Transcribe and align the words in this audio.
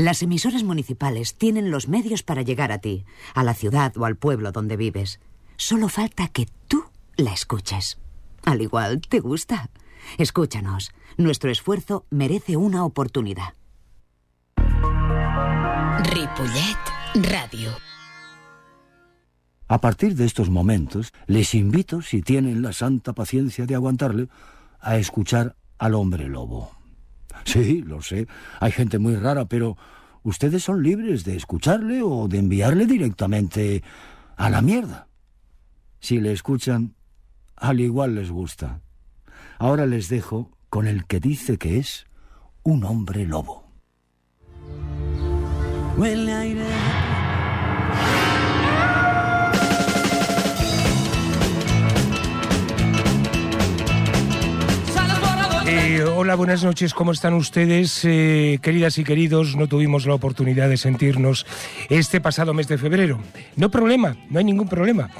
Las 0.00 0.22
emisoras 0.22 0.62
municipales 0.62 1.34
tienen 1.34 1.70
los 1.70 1.86
medios 1.86 2.22
para 2.22 2.40
llegar 2.40 2.72
a 2.72 2.78
ti, 2.78 3.04
a 3.34 3.44
la 3.44 3.52
ciudad 3.52 3.94
o 3.98 4.06
al 4.06 4.16
pueblo 4.16 4.50
donde 4.50 4.78
vives. 4.78 5.20
Solo 5.58 5.90
falta 5.90 6.28
que 6.28 6.48
tú 6.68 6.84
la 7.16 7.34
escuches. 7.34 7.98
Al 8.46 8.62
igual, 8.62 9.02
¿te 9.02 9.20
gusta? 9.20 9.68
Escúchanos. 10.16 10.92
Nuestro 11.18 11.50
esfuerzo 11.50 12.06
merece 12.08 12.56
una 12.56 12.86
oportunidad. 12.86 13.52
Ripollet 14.56 16.78
Radio. 17.30 17.70
A 19.68 19.82
partir 19.82 20.14
de 20.14 20.24
estos 20.24 20.48
momentos, 20.48 21.12
les 21.26 21.54
invito, 21.54 22.00
si 22.00 22.22
tienen 22.22 22.62
la 22.62 22.72
santa 22.72 23.12
paciencia 23.12 23.66
de 23.66 23.74
aguantarle, 23.74 24.28
a 24.80 24.96
escuchar 24.96 25.56
al 25.76 25.94
hombre 25.94 26.26
lobo. 26.26 26.79
Sí, 27.44 27.82
lo 27.82 28.02
sé, 28.02 28.26
hay 28.60 28.72
gente 28.72 28.98
muy 28.98 29.16
rara, 29.16 29.46
pero 29.46 29.76
ustedes 30.22 30.62
son 30.62 30.82
libres 30.82 31.24
de 31.24 31.36
escucharle 31.36 32.02
o 32.02 32.28
de 32.28 32.38
enviarle 32.38 32.86
directamente 32.86 33.82
a 34.36 34.50
la 34.50 34.62
mierda. 34.62 35.08
Si 36.00 36.20
le 36.20 36.32
escuchan, 36.32 36.94
al 37.56 37.80
igual 37.80 38.14
les 38.14 38.30
gusta. 38.30 38.80
Ahora 39.58 39.86
les 39.86 40.08
dejo 40.08 40.50
con 40.70 40.86
el 40.86 41.04
que 41.06 41.20
dice 41.20 41.58
que 41.58 41.78
es 41.78 42.06
un 42.62 42.84
hombre 42.84 43.26
lobo. 43.26 43.70
Hola, 56.02 56.34
buenas 56.34 56.64
noches, 56.64 56.94
¿cómo 56.94 57.12
están 57.12 57.34
ustedes? 57.34 58.04
Eh, 58.04 58.58
queridas 58.62 58.96
y 58.96 59.04
queridos, 59.04 59.56
no 59.56 59.66
tuvimos 59.66 60.06
la 60.06 60.14
oportunidad 60.14 60.68
de 60.68 60.78
sentirnos 60.78 61.44
este 61.90 62.20
pasado 62.20 62.54
mes 62.54 62.68
de 62.68 62.78
febrero. 62.78 63.20
No 63.56 63.70
problema, 63.70 64.16
no 64.30 64.38
hay 64.38 64.44
ningún 64.44 64.68
problema. 64.68 65.10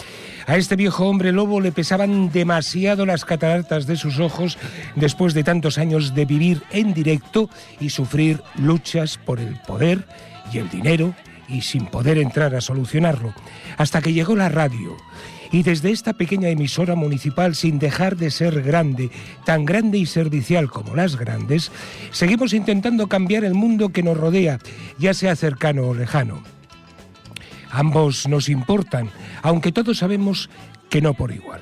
A 0.46 0.56
este 0.56 0.76
viejo 0.76 1.06
hombre 1.06 1.32
lobo 1.32 1.60
le 1.60 1.72
pesaban 1.72 2.32
demasiado 2.32 3.04
las 3.04 3.26
cataratas 3.26 3.86
de 3.86 3.96
sus 3.96 4.20
ojos 4.20 4.56
después 4.94 5.34
de 5.34 5.44
tantos 5.44 5.76
años 5.76 6.14
de 6.14 6.24
vivir 6.24 6.62
en 6.70 6.94
directo 6.94 7.50
y 7.78 7.90
sufrir 7.90 8.40
luchas 8.56 9.18
por 9.18 9.38
el 9.38 9.56
poder 9.66 10.06
y 10.50 10.58
el 10.58 10.70
dinero 10.70 11.14
y 11.48 11.60
sin 11.60 11.86
poder 11.86 12.16
entrar 12.16 12.54
a 12.54 12.60
solucionarlo. 12.60 13.34
Hasta 13.76 14.00
que 14.00 14.14
llegó 14.14 14.34
la 14.34 14.48
radio 14.48 14.96
y 15.52 15.62
desde 15.62 15.90
esta 15.90 16.12
pequeña 16.12 16.48
emisora 16.48 16.94
municipal, 16.94 17.54
sin 17.54 17.78
dejar 17.78 18.16
de 18.16 18.30
ser 18.30 18.62
grande, 18.62 19.10
tan 19.44 19.64
grande 19.64 19.98
y 19.98 20.06
servicial 20.06 20.70
como 20.70 20.94
las 20.94 21.16
grandes, 21.16 21.72
seguimos 22.12 22.52
intentando 22.52 23.08
cambiar 23.08 23.44
el 23.44 23.54
mundo 23.54 23.90
que 23.90 24.02
nos 24.02 24.16
rodea, 24.16 24.58
ya 24.98 25.14
sea 25.14 25.36
cercano 25.36 25.88
o 25.88 25.94
lejano. 25.94 26.42
Ambos 27.70 28.28
nos 28.28 28.48
importan, 28.48 29.10
aunque 29.42 29.72
todos 29.72 29.98
sabemos 29.98 30.50
que 30.88 31.00
no 31.00 31.14
por 31.14 31.32
igual. 31.32 31.60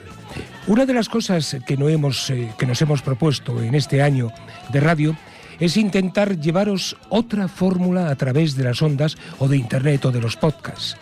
Una 0.67 0.84
de 0.84 0.95
las 0.95 1.08
cosas 1.08 1.56
que, 1.67 1.77
no 1.77 1.89
hemos, 1.89 2.28
eh, 2.30 2.52
que 2.58 2.67
nos 2.67 2.80
hemos 2.83 3.02
propuesto 3.02 3.62
en 3.62 3.75
este 3.75 4.02
año 4.02 4.30
de 4.70 4.80
radio 4.80 5.17
es 5.58 5.77
intentar 5.77 6.39
llevaros 6.39 6.97
otra 7.08 7.48
fórmula 7.48 8.11
a 8.11 8.17
través 8.17 8.55
de 8.55 8.64
las 8.64 8.80
ondas 8.80 9.17
o 9.39 9.48
de 9.48 9.56
Internet 9.56 10.05
o 10.05 10.12
de 10.12 10.20
los 10.20 10.36
podcasts 10.36 10.97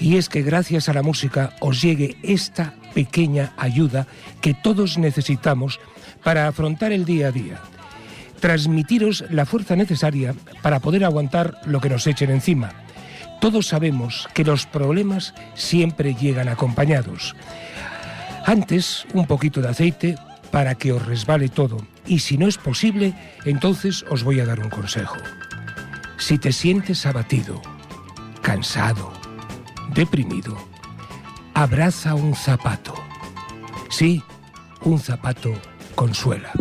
y 0.00 0.16
es 0.16 0.28
que 0.28 0.42
gracias 0.42 0.88
a 0.88 0.94
la 0.94 1.02
música 1.02 1.54
os 1.60 1.82
llegue 1.82 2.16
esta 2.22 2.74
pequeña 2.94 3.52
ayuda 3.56 4.06
que 4.40 4.54
todos 4.54 4.98
necesitamos 4.98 5.78
para 6.24 6.48
afrontar 6.48 6.92
el 6.92 7.04
día 7.04 7.28
a 7.28 7.32
día. 7.32 7.60
Transmitiros 8.40 9.24
la 9.30 9.44
fuerza 9.44 9.76
necesaria 9.76 10.34
para 10.62 10.80
poder 10.80 11.04
aguantar 11.04 11.60
lo 11.66 11.80
que 11.80 11.90
nos 11.90 12.06
echen 12.06 12.30
encima. 12.30 12.72
Todos 13.40 13.68
sabemos 13.68 14.28
que 14.34 14.44
los 14.44 14.66
problemas 14.66 15.34
siempre 15.54 16.14
llegan 16.14 16.48
acompañados. 16.48 17.36
Antes, 18.46 19.06
un 19.12 19.26
poquito 19.26 19.60
de 19.60 19.68
aceite 19.68 20.16
para 20.50 20.74
que 20.74 20.92
os 20.92 21.04
resbale 21.04 21.48
todo. 21.48 21.78
Y 22.06 22.20
si 22.20 22.38
no 22.38 22.48
es 22.48 22.58
posible, 22.58 23.14
entonces 23.44 24.04
os 24.10 24.24
voy 24.24 24.40
a 24.40 24.46
dar 24.46 24.60
un 24.60 24.70
consejo. 24.70 25.16
Si 26.18 26.38
te 26.38 26.52
sientes 26.52 27.06
abatido, 27.06 27.62
cansado, 28.42 29.19
deprimido, 29.94 30.56
abraza 31.54 32.14
un 32.14 32.34
zapato. 32.34 32.94
Sí, 33.88 34.22
un 34.82 34.98
zapato 34.98 35.52
consuela. 35.94 36.52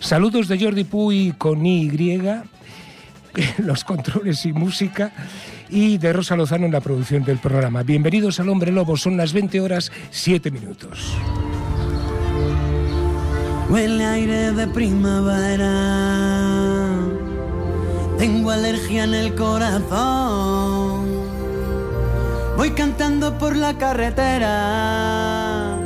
Saludos 0.00 0.48
de 0.48 0.58
Jordi 0.58 0.84
Puy 0.84 1.34
con 1.38 1.64
Y, 1.64 1.90
los 3.58 3.84
controles 3.84 4.44
y 4.46 4.52
música, 4.52 5.12
y 5.70 5.98
de 5.98 6.12
Rosa 6.12 6.36
Lozano 6.36 6.66
en 6.66 6.72
la 6.72 6.80
producción 6.80 7.24
del 7.24 7.38
programa. 7.38 7.82
Bienvenidos 7.82 8.38
al 8.40 8.48
Hombre 8.48 8.70
Lobo, 8.72 8.96
son 8.96 9.16
las 9.16 9.32
20 9.32 9.60
horas 9.60 9.90
7 10.10 10.50
minutos. 10.50 11.14
Huele 13.70 14.04
aire 14.04 14.52
de 14.52 14.66
primavera, 14.68 15.66
tengo 18.18 18.50
alergia 18.50 19.04
en 19.04 19.14
el 19.14 19.34
corazón 19.34 20.83
Voy 22.56 22.70
cantando 22.70 23.36
por 23.36 23.56
la 23.56 23.76
carretera. 23.76 25.76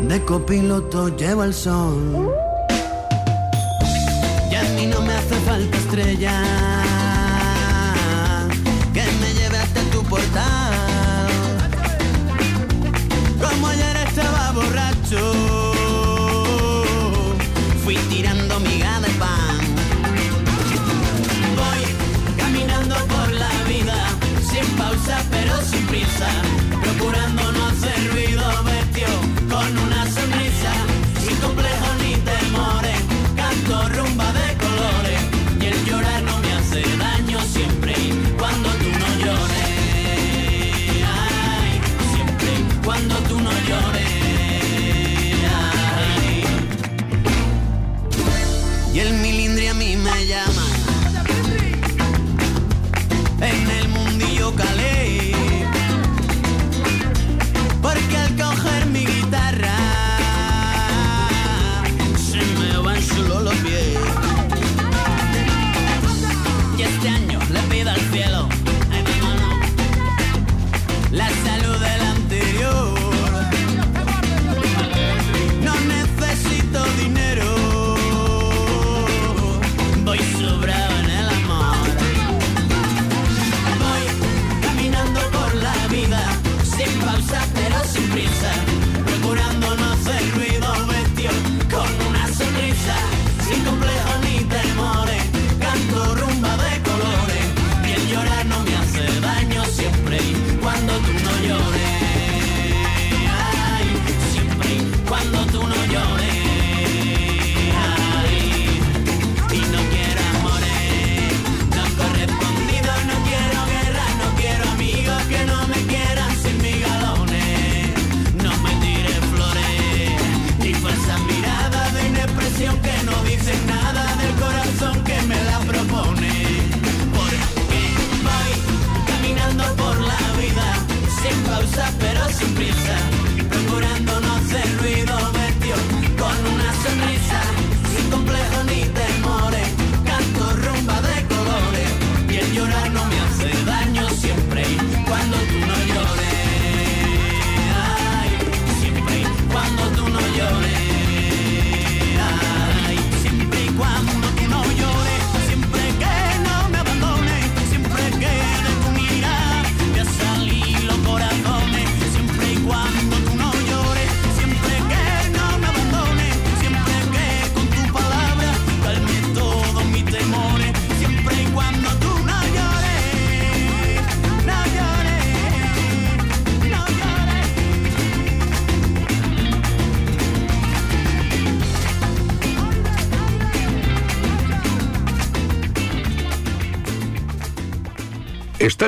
De 0.00 0.24
copiloto 0.24 1.14
llevo 1.16 1.44
el 1.44 1.52
sol. 1.52 2.34
Y 4.50 4.54
a 4.54 4.62
mí 4.74 4.86
no 4.86 5.02
me 5.02 5.12
hace 5.12 5.34
falta 5.40 5.76
estrella. 5.76 6.42
Que 8.94 9.02
me 9.20 9.34
lleve 9.34 9.58
hasta 9.58 9.82
tu 9.92 10.02
portal. 10.04 11.28
Como 13.38 13.66
ayer 13.68 13.96
estaba 14.08 14.52
borracho. 14.52 15.34
Fui 17.84 17.96
tirando 18.08 18.58
miga 18.60 18.69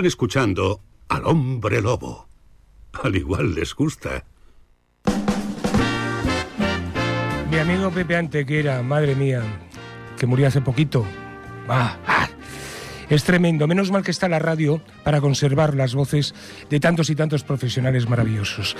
Están 0.02 0.08
escuchando 0.08 0.80
al 1.10 1.24
hombre 1.26 1.80
lobo. 1.80 2.26
Al 3.04 3.14
igual 3.14 3.54
les 3.54 3.72
gusta. 3.72 4.24
Mi 7.48 7.58
amigo 7.58 7.88
Pepe 7.92 8.16
Antequera, 8.16 8.82
madre 8.82 9.14
mía, 9.14 9.44
que 10.18 10.26
murió 10.26 10.48
hace 10.48 10.60
poquito. 10.60 11.06
Ah. 11.68 12.11
Es 13.10 13.24
tremendo. 13.24 13.66
Menos 13.66 13.90
mal 13.90 14.02
que 14.02 14.10
está 14.10 14.28
la 14.28 14.38
radio 14.38 14.82
para 15.04 15.20
conservar 15.20 15.74
las 15.74 15.94
voces 15.94 16.34
de 16.70 16.80
tantos 16.80 17.10
y 17.10 17.14
tantos 17.14 17.42
profesionales 17.42 18.08
maravillosos. 18.08 18.76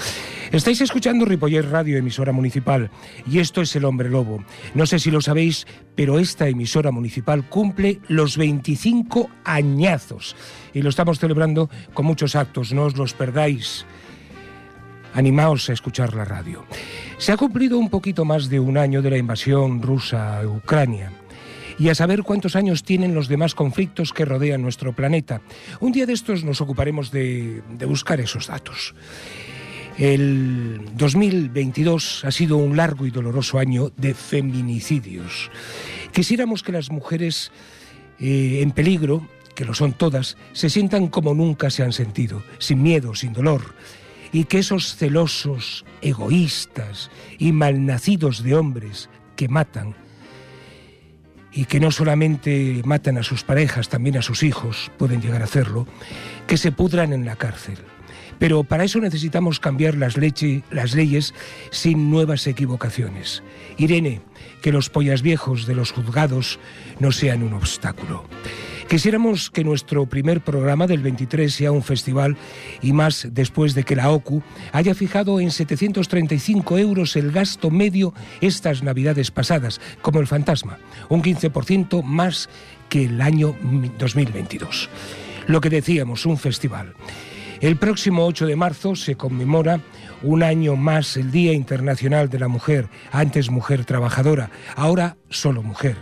Estáis 0.50 0.80
escuchando 0.80 1.24
Ripoller 1.24 1.69
Radio, 1.70 1.98
emisora 1.98 2.32
municipal, 2.32 2.90
y 3.26 3.38
esto 3.38 3.62
es 3.62 3.74
El 3.76 3.84
Hombre 3.84 4.10
Lobo. 4.10 4.44
No 4.74 4.86
sé 4.86 4.98
si 4.98 5.10
lo 5.10 5.20
sabéis, 5.20 5.66
pero 5.94 6.19
esta 6.19 6.48
emisora 6.48 6.90
municipal 6.90 7.48
cumple 7.48 8.00
los 8.08 8.36
25 8.36 9.30
añazos 9.44 10.36
y 10.72 10.82
lo 10.82 10.90
estamos 10.90 11.19
celebrando 11.19 11.69
con 11.94 12.06
muchos 12.06 12.36
actos. 12.36 12.72
No 12.72 12.84
os 12.84 12.96
los 12.96 13.14
perdáis. 13.14 13.84
Animaos 15.14 15.69
a 15.69 15.74
escuchar 15.74 16.14
la 16.14 16.24
radio. 16.24 16.64
Se 17.19 17.32
ha 17.32 17.36
cumplido 17.36 17.78
un 17.78 17.90
poquito 17.90 18.24
más 18.24 18.48
de 18.48 18.60
un 18.60 18.78
año 18.78 19.02
de 19.02 19.10
la 19.10 19.19
invasión 19.19 19.82
rusa 19.82 20.40
a 20.40 20.46
Ucrania 20.46 21.12
y 21.78 21.88
a 21.88 21.94
saber 21.94 22.22
cuántos 22.22 22.56
años 22.56 22.82
tienen 22.82 23.14
los 23.14 23.28
demás 23.28 23.54
conflictos 23.54 24.12
que 24.12 24.24
rodean 24.24 24.62
nuestro 24.62 24.92
planeta. 24.92 25.40
Un 25.80 25.92
día 25.92 26.06
de 26.06 26.12
estos 26.12 26.44
nos 26.44 26.60
ocuparemos 26.60 27.10
de, 27.10 27.62
buscar 27.86 28.20
esos 28.20 28.46
datos. 28.46 28.94
El 29.98 30.80
2022 30.94 32.24
ha 32.24 32.30
sido 32.30 32.56
un 32.56 32.76
largo 32.76 33.06
y 33.06 33.10
doloroso 33.10 33.58
año 33.58 33.92
de 33.96 34.14
feminicidios. 34.14 35.50
Quisiéramos 36.12 36.62
que 36.62 36.72
las 36.72 36.90
mujeres 36.90 37.52
eh, 38.19 38.60
en 38.62 38.70
peligro, 38.70 39.26
que 39.54 39.64
lo 39.64 39.74
son 39.74 39.92
todas, 39.92 40.36
se 40.52 40.70
sientan 40.70 41.08
como 41.08 41.34
nunca 41.34 41.70
se 41.70 41.82
han 41.82 41.92
sentido, 41.92 42.42
sin 42.58 42.82
miedo, 42.82 43.14
sin 43.14 43.32
dolor, 43.34 43.74
y 44.32 44.44
que 44.44 44.58
esos 44.58 44.96
celosos, 44.96 45.84
egoístas 46.00 47.10
y 47.38 47.52
malnacidos 47.52 48.42
de 48.42 48.54
hombres 48.54 49.10
que 49.36 49.48
matan, 49.48 49.94
y 51.52 51.66
que 51.66 51.81
no 51.81 51.90
solamente 51.90 52.82
matan 52.84 53.19
a 53.19 53.22
sus 53.22 53.44
parejas, 53.44 53.88
también 53.88 54.16
a 54.16 54.22
sus 54.22 54.43
hijos, 54.43 54.90
pueden 54.99 55.20
llegar 55.20 55.43
a 55.43 55.44
hacerlo, 55.44 55.87
que 56.46 56.56
se 56.56 56.72
pudran 56.72 57.12
en 57.12 57.25
la 57.26 57.37
cárcel. 57.37 57.78
Pero 58.38 58.64
para 58.64 58.84
eso 58.84 58.99
necesitamos 58.99 59.60
cambiar 59.60 59.94
las, 59.96 60.16
leyes 60.16 61.34
sin 61.70 62.10
nuevas 62.10 62.46
equivocaciones. 62.46 63.43
Irene, 63.76 64.20
que 64.62 64.72
los 64.72 64.90
pollas 64.90 65.22
viejos 65.22 65.66
de 65.66 65.75
los 65.75 65.93
juzgados 65.93 66.58
no 66.99 67.12
sean 67.12 67.43
un 67.43 67.52
obstáculo. 67.52 68.25
Quisiéramos 68.93 69.49
que 69.49 69.65
nuestro 69.65 70.05
primer 70.05 70.43
programa 70.43 70.87
del 70.87 71.00
23 71.00 71.50
sea 71.50 71.73
un 71.73 71.83
festival 71.83 72.37
y 72.83 72.93
más 72.93 73.27
después 73.31 73.73
de 73.73 73.85
que 73.85 73.97
la 73.97 74.11
OCU 74.11 74.43
haya 74.71 74.94
fijado 74.94 75.41
en 75.41 75.50
735 75.50 76.77
euros 76.77 77.17
el 77.17 77.33
gasto 77.33 77.71
medio 77.71 78.12
estas 78.43 78.83
navidades 78.83 79.31
pasadas, 79.31 79.81
como 80.03 80.21
el 80.21 80.27
fantasma, 80.27 80.77
un 81.09 81.23
15% 81.23 82.03
más 82.03 82.50
que 82.91 83.06
el 83.06 83.23
año 83.23 83.56
2022. 83.99 84.91
Lo 85.47 85.62
que 85.62 85.71
decíamos, 85.71 86.27
un 86.27 86.37
festival. 86.37 86.93
El 87.62 87.77
próximo 87.77 88.27
8 88.27 88.44
de 88.44 88.56
marzo 88.56 88.94
se 88.94 89.15
conmemora 89.15 89.81
un 90.23 90.43
año 90.43 90.77
más 90.77 91.17
el 91.17 91.31
Día 91.31 91.55
Internacional 91.55 92.29
de 92.29 92.41
la 92.41 92.49
Mujer, 92.49 92.91
antes 93.11 93.49
mujer 93.49 93.87
trabajadora, 93.87 94.50
ahora 94.77 95.17
solo 95.31 95.62
mujer, 95.62 95.97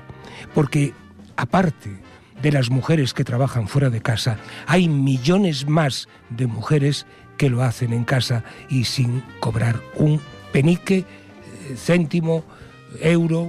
porque 0.55 0.93
aparte 1.37 2.10
de 2.43 2.53
las 2.53 2.71
mujeres 2.71 3.15
que 3.15 3.25
trabajan 3.25 3.69
fuera 3.69 3.91
de 3.91 4.01
casa, 4.01 4.39
hay 4.67 4.89
millones 4.89 5.69
más 5.69 6.09
de 6.31 6.47
mujeres 6.47 7.07
que 7.37 7.51
lo 7.51 7.63
hacen 7.63 7.93
en 7.93 8.05
casa 8.05 8.45
y 8.69 8.85
sin 8.85 9.23
cobrar 9.41 9.81
un 9.97 10.21
penique, 10.53 10.99
eh, 10.99 11.05
céntimo, 11.77 12.45
euro, 13.01 13.49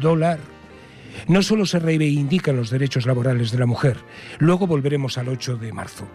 dólar. 0.00 0.38
No 1.26 1.42
solo 1.42 1.66
se 1.66 1.78
reivindican 1.78 2.56
los 2.56 2.70
derechos 2.70 3.06
laborales 3.06 3.50
de 3.50 3.58
la 3.58 3.66
mujer, 3.66 3.98
luego 4.38 4.66
volveremos 4.66 5.18
al 5.18 5.28
8 5.28 5.56
de 5.56 5.72
marzo. 5.72 6.08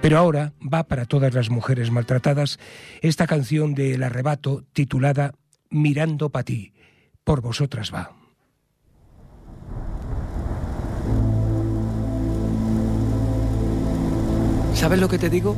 Pero 0.00 0.18
ahora 0.18 0.54
va 0.60 0.84
para 0.84 1.04
todas 1.04 1.34
las 1.34 1.50
mujeres 1.50 1.90
maltratadas 1.90 2.58
esta 3.02 3.26
canción 3.26 3.74
de 3.74 3.94
El 3.94 4.02
Arrebato 4.02 4.64
titulada 4.72 5.34
Mirando 5.70 6.30
pa' 6.30 6.42
ti, 6.42 6.72
por 7.22 7.42
vosotras 7.42 7.92
va. 7.94 8.19
¿Sabes 14.80 14.98
lo 14.98 15.08
que 15.08 15.18
te 15.18 15.28
digo? 15.28 15.54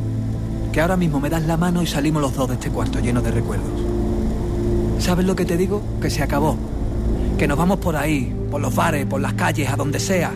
Que 0.72 0.80
ahora 0.80 0.96
mismo 0.96 1.20
me 1.20 1.30
das 1.30 1.44
la 1.44 1.56
mano 1.56 1.80
y 1.80 1.86
salimos 1.86 2.20
los 2.20 2.34
dos 2.34 2.48
de 2.48 2.54
este 2.54 2.70
cuarto 2.70 2.98
lleno 2.98 3.22
de 3.22 3.30
recuerdos. 3.30 3.70
¿Sabes 4.98 5.24
lo 5.24 5.36
que 5.36 5.44
te 5.44 5.56
digo? 5.56 5.80
Que 6.00 6.10
se 6.10 6.24
acabó. 6.24 6.56
Que 7.38 7.46
nos 7.46 7.56
vamos 7.56 7.78
por 7.78 7.94
ahí, 7.94 8.34
por 8.50 8.60
los 8.60 8.74
bares, 8.74 9.06
por 9.06 9.20
las 9.20 9.34
calles, 9.34 9.70
a 9.70 9.76
donde 9.76 10.00
sea. 10.00 10.32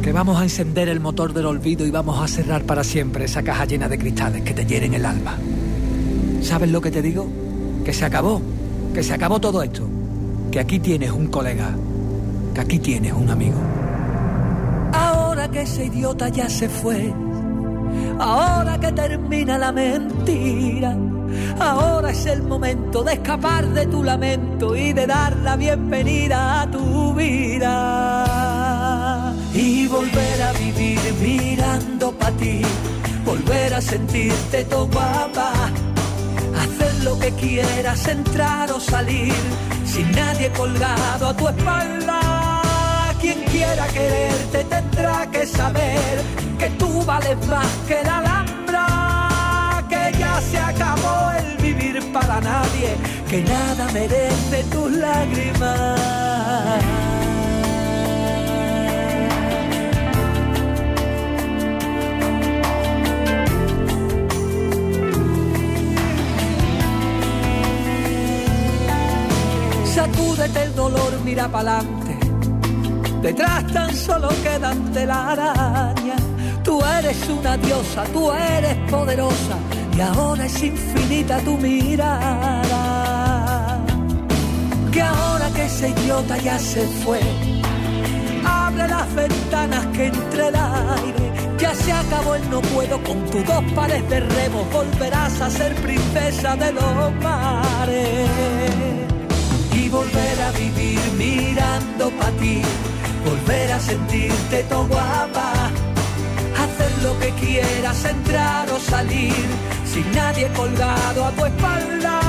Que 0.00 0.12
vamos 0.12 0.40
a 0.40 0.44
encender 0.44 0.88
el 0.88 1.00
motor 1.00 1.32
del 1.32 1.44
olvido 1.44 1.84
y 1.84 1.90
vamos 1.90 2.22
a 2.22 2.28
cerrar 2.28 2.62
para 2.62 2.84
siempre 2.84 3.24
esa 3.24 3.42
caja 3.42 3.64
llena 3.64 3.88
de 3.88 3.98
cristales 3.98 4.42
que 4.42 4.54
te 4.54 4.64
hieren 4.64 4.94
el 4.94 5.06
alma. 5.06 5.36
¿Sabes 6.40 6.70
lo 6.70 6.80
que 6.80 6.92
te 6.92 7.02
digo? 7.02 7.26
Que 7.84 7.92
se 7.92 8.04
acabó. 8.04 8.40
Que 8.94 9.02
se 9.02 9.12
acabó 9.12 9.40
todo 9.40 9.60
esto. 9.60 9.88
Que 10.52 10.60
aquí 10.60 10.78
tienes 10.78 11.10
un 11.10 11.26
colega. 11.26 11.74
Que 12.54 12.60
aquí 12.60 12.78
tienes 12.78 13.12
un 13.12 13.28
amigo. 13.28 13.58
Ahora 14.92 15.50
que 15.50 15.62
ese 15.62 15.86
idiota 15.86 16.28
ya 16.28 16.48
se 16.48 16.68
fue 16.68 17.12
ahora 18.20 18.78
que 18.78 18.92
termina 18.92 19.58
la 19.58 19.72
mentira. 19.72 20.96
Ahora 21.58 22.10
es 22.10 22.26
el 22.26 22.42
momento 22.42 23.02
de 23.02 23.14
escapar 23.14 23.66
de 23.68 23.86
tu 23.86 24.02
lamento 24.02 24.76
y 24.76 24.92
de 24.92 25.06
dar 25.06 25.36
la 25.38 25.56
bienvenida 25.56 26.62
a 26.62 26.70
tu 26.70 27.14
vida. 27.14 27.74
Y 29.54 29.88
volver 29.88 30.42
a 30.42 30.52
vivir 30.52 31.00
mirando 31.20 32.12
para 32.12 32.36
ti, 32.36 32.60
volver 33.24 33.74
a 33.74 33.80
sentirte 33.80 34.64
tu 34.64 34.86
guapa. 34.88 35.52
Hacer 36.56 37.04
lo 37.04 37.18
que 37.18 37.32
quieras, 37.32 38.06
entrar 38.08 38.70
o 38.70 38.78
salir, 38.80 39.34
sin 39.84 40.10
nadie 40.12 40.50
colgado 40.52 41.28
a 41.28 41.36
tu 41.36 41.48
espalda 41.48 42.39
quien 43.20 43.40
quiera 43.44 43.86
quererte 43.88 44.64
tendrá 44.64 45.30
que 45.30 45.46
saber 45.46 46.22
que 46.58 46.70
tú 46.70 47.04
vales 47.04 47.36
más 47.46 47.66
que 47.86 48.02
la 48.02 48.18
alhambra, 48.18 49.84
que 49.88 50.18
ya 50.18 50.40
se 50.40 50.58
acabó 50.58 51.30
el 51.38 51.56
vivir 51.58 52.12
para 52.12 52.40
nadie, 52.40 52.96
que 53.28 53.42
nada 53.42 53.86
merece 53.92 54.64
tus 54.70 54.90
lágrimas. 54.92 56.00
Sacúdete 69.94 70.62
el 70.62 70.74
dolor, 70.74 71.12
mira 71.24 71.48
pa'lante 71.48 71.99
Detrás 73.22 73.66
tan 73.66 73.94
solo 73.94 74.28
quedan 74.42 74.92
telarañas. 74.92 76.22
Tú 76.64 76.82
eres 76.98 77.28
una 77.28 77.56
diosa, 77.58 78.04
tú 78.12 78.32
eres 78.32 78.76
poderosa 78.90 79.58
y 79.96 80.00
ahora 80.00 80.46
es 80.46 80.62
infinita 80.62 81.38
tu 81.40 81.58
mirada. 81.58 82.72
Que 84.90 85.02
ahora 85.02 85.50
que 85.50 85.66
ese 85.66 85.90
idiota 85.90 86.38
ya 86.38 86.58
se 86.58 86.86
fue, 87.04 87.20
abre 88.44 88.88
las 88.88 89.14
ventanas 89.14 89.86
que 89.88 90.06
entre 90.06 90.48
el 90.48 90.54
aire. 90.54 91.32
Ya 91.58 91.74
se 91.74 91.92
acabó 91.92 92.36
el 92.36 92.48
no 92.48 92.62
puedo 92.62 93.02
con 93.02 93.22
tus 93.26 93.44
dos 93.44 93.62
pares 93.74 94.08
de 94.08 94.20
remos, 94.20 94.72
volverás 94.72 95.38
a 95.42 95.50
ser 95.50 95.74
princesa 95.74 96.56
de 96.56 96.72
los 96.72 97.12
mares 97.22 98.30
y 99.74 99.90
volver 99.90 100.40
a 100.40 100.52
vivir 100.52 101.00
mirando 101.18 102.10
para 102.18 102.30
ti 102.38 102.62
volver 103.24 103.72
a 103.72 103.80
sentirte 103.80 104.62
todo 104.64 104.86
guapa, 104.86 105.52
hacer 106.62 107.02
lo 107.02 107.18
que 107.18 107.30
quieras, 107.32 108.04
entrar 108.04 108.70
o 108.70 108.78
salir, 108.78 109.46
sin 109.84 110.10
nadie 110.12 110.48
colgado 110.52 111.24
a 111.24 111.30
tu 111.32 111.44
espalda. 111.46 112.20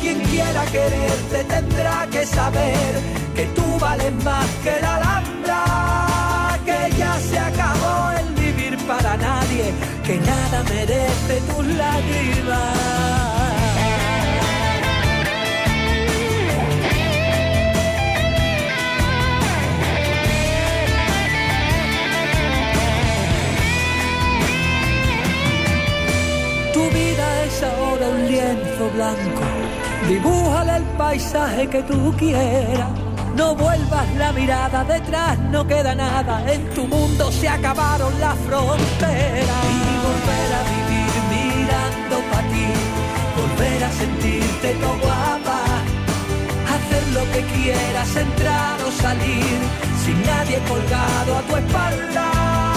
Quien 0.00 0.20
quiera 0.20 0.64
quererte 0.66 1.44
tendrá 1.44 2.06
que 2.10 2.24
saber 2.24 2.90
que 3.34 3.44
tú 3.56 3.78
vales 3.80 4.12
más 4.24 4.46
que 4.62 4.80
la 4.80 4.96
alhambra, 4.96 6.58
que 6.64 6.96
ya 6.96 7.18
se 7.20 7.38
acabó 7.38 8.10
el 8.20 8.34
vivir 8.34 8.78
para 8.86 9.16
nadie, 9.16 9.72
que 10.04 10.16
nada 10.18 10.62
merece 10.64 11.34
tus 11.48 11.66
lágrimas. 11.66 13.27
Lienzo 28.28 28.90
blanco, 28.94 29.44
dibújale 30.08 30.76
el 30.76 30.84
paisaje 30.96 31.68
que 31.68 31.82
tú 31.82 32.14
quieras. 32.18 32.90
No 33.36 33.54
vuelvas 33.54 34.06
la 34.16 34.32
mirada 34.32 34.84
detrás, 34.84 35.38
no 35.50 35.66
queda 35.66 35.94
nada. 35.94 36.42
En 36.52 36.68
tu 36.70 36.86
mundo 36.86 37.30
se 37.30 37.48
acabaron 37.48 38.12
las 38.20 38.36
fronteras. 38.38 39.62
Y 39.76 39.90
volver 40.06 40.48
a 40.58 40.62
vivir 40.74 41.12
mirando 41.36 42.16
para 42.30 42.48
ti, 42.52 42.68
volver 43.38 43.84
a 43.84 43.92
sentirte 43.92 44.68
todo 44.80 44.98
guapa. 44.98 45.60
Hacer 46.74 47.04
lo 47.14 47.24
que 47.32 47.42
quieras, 47.54 48.16
entrar 48.16 48.76
o 48.86 48.90
salir, 49.02 49.58
sin 50.04 50.22
nadie 50.26 50.58
colgado 50.68 51.38
a 51.38 51.42
tu 51.42 51.56
espalda. 51.56 52.67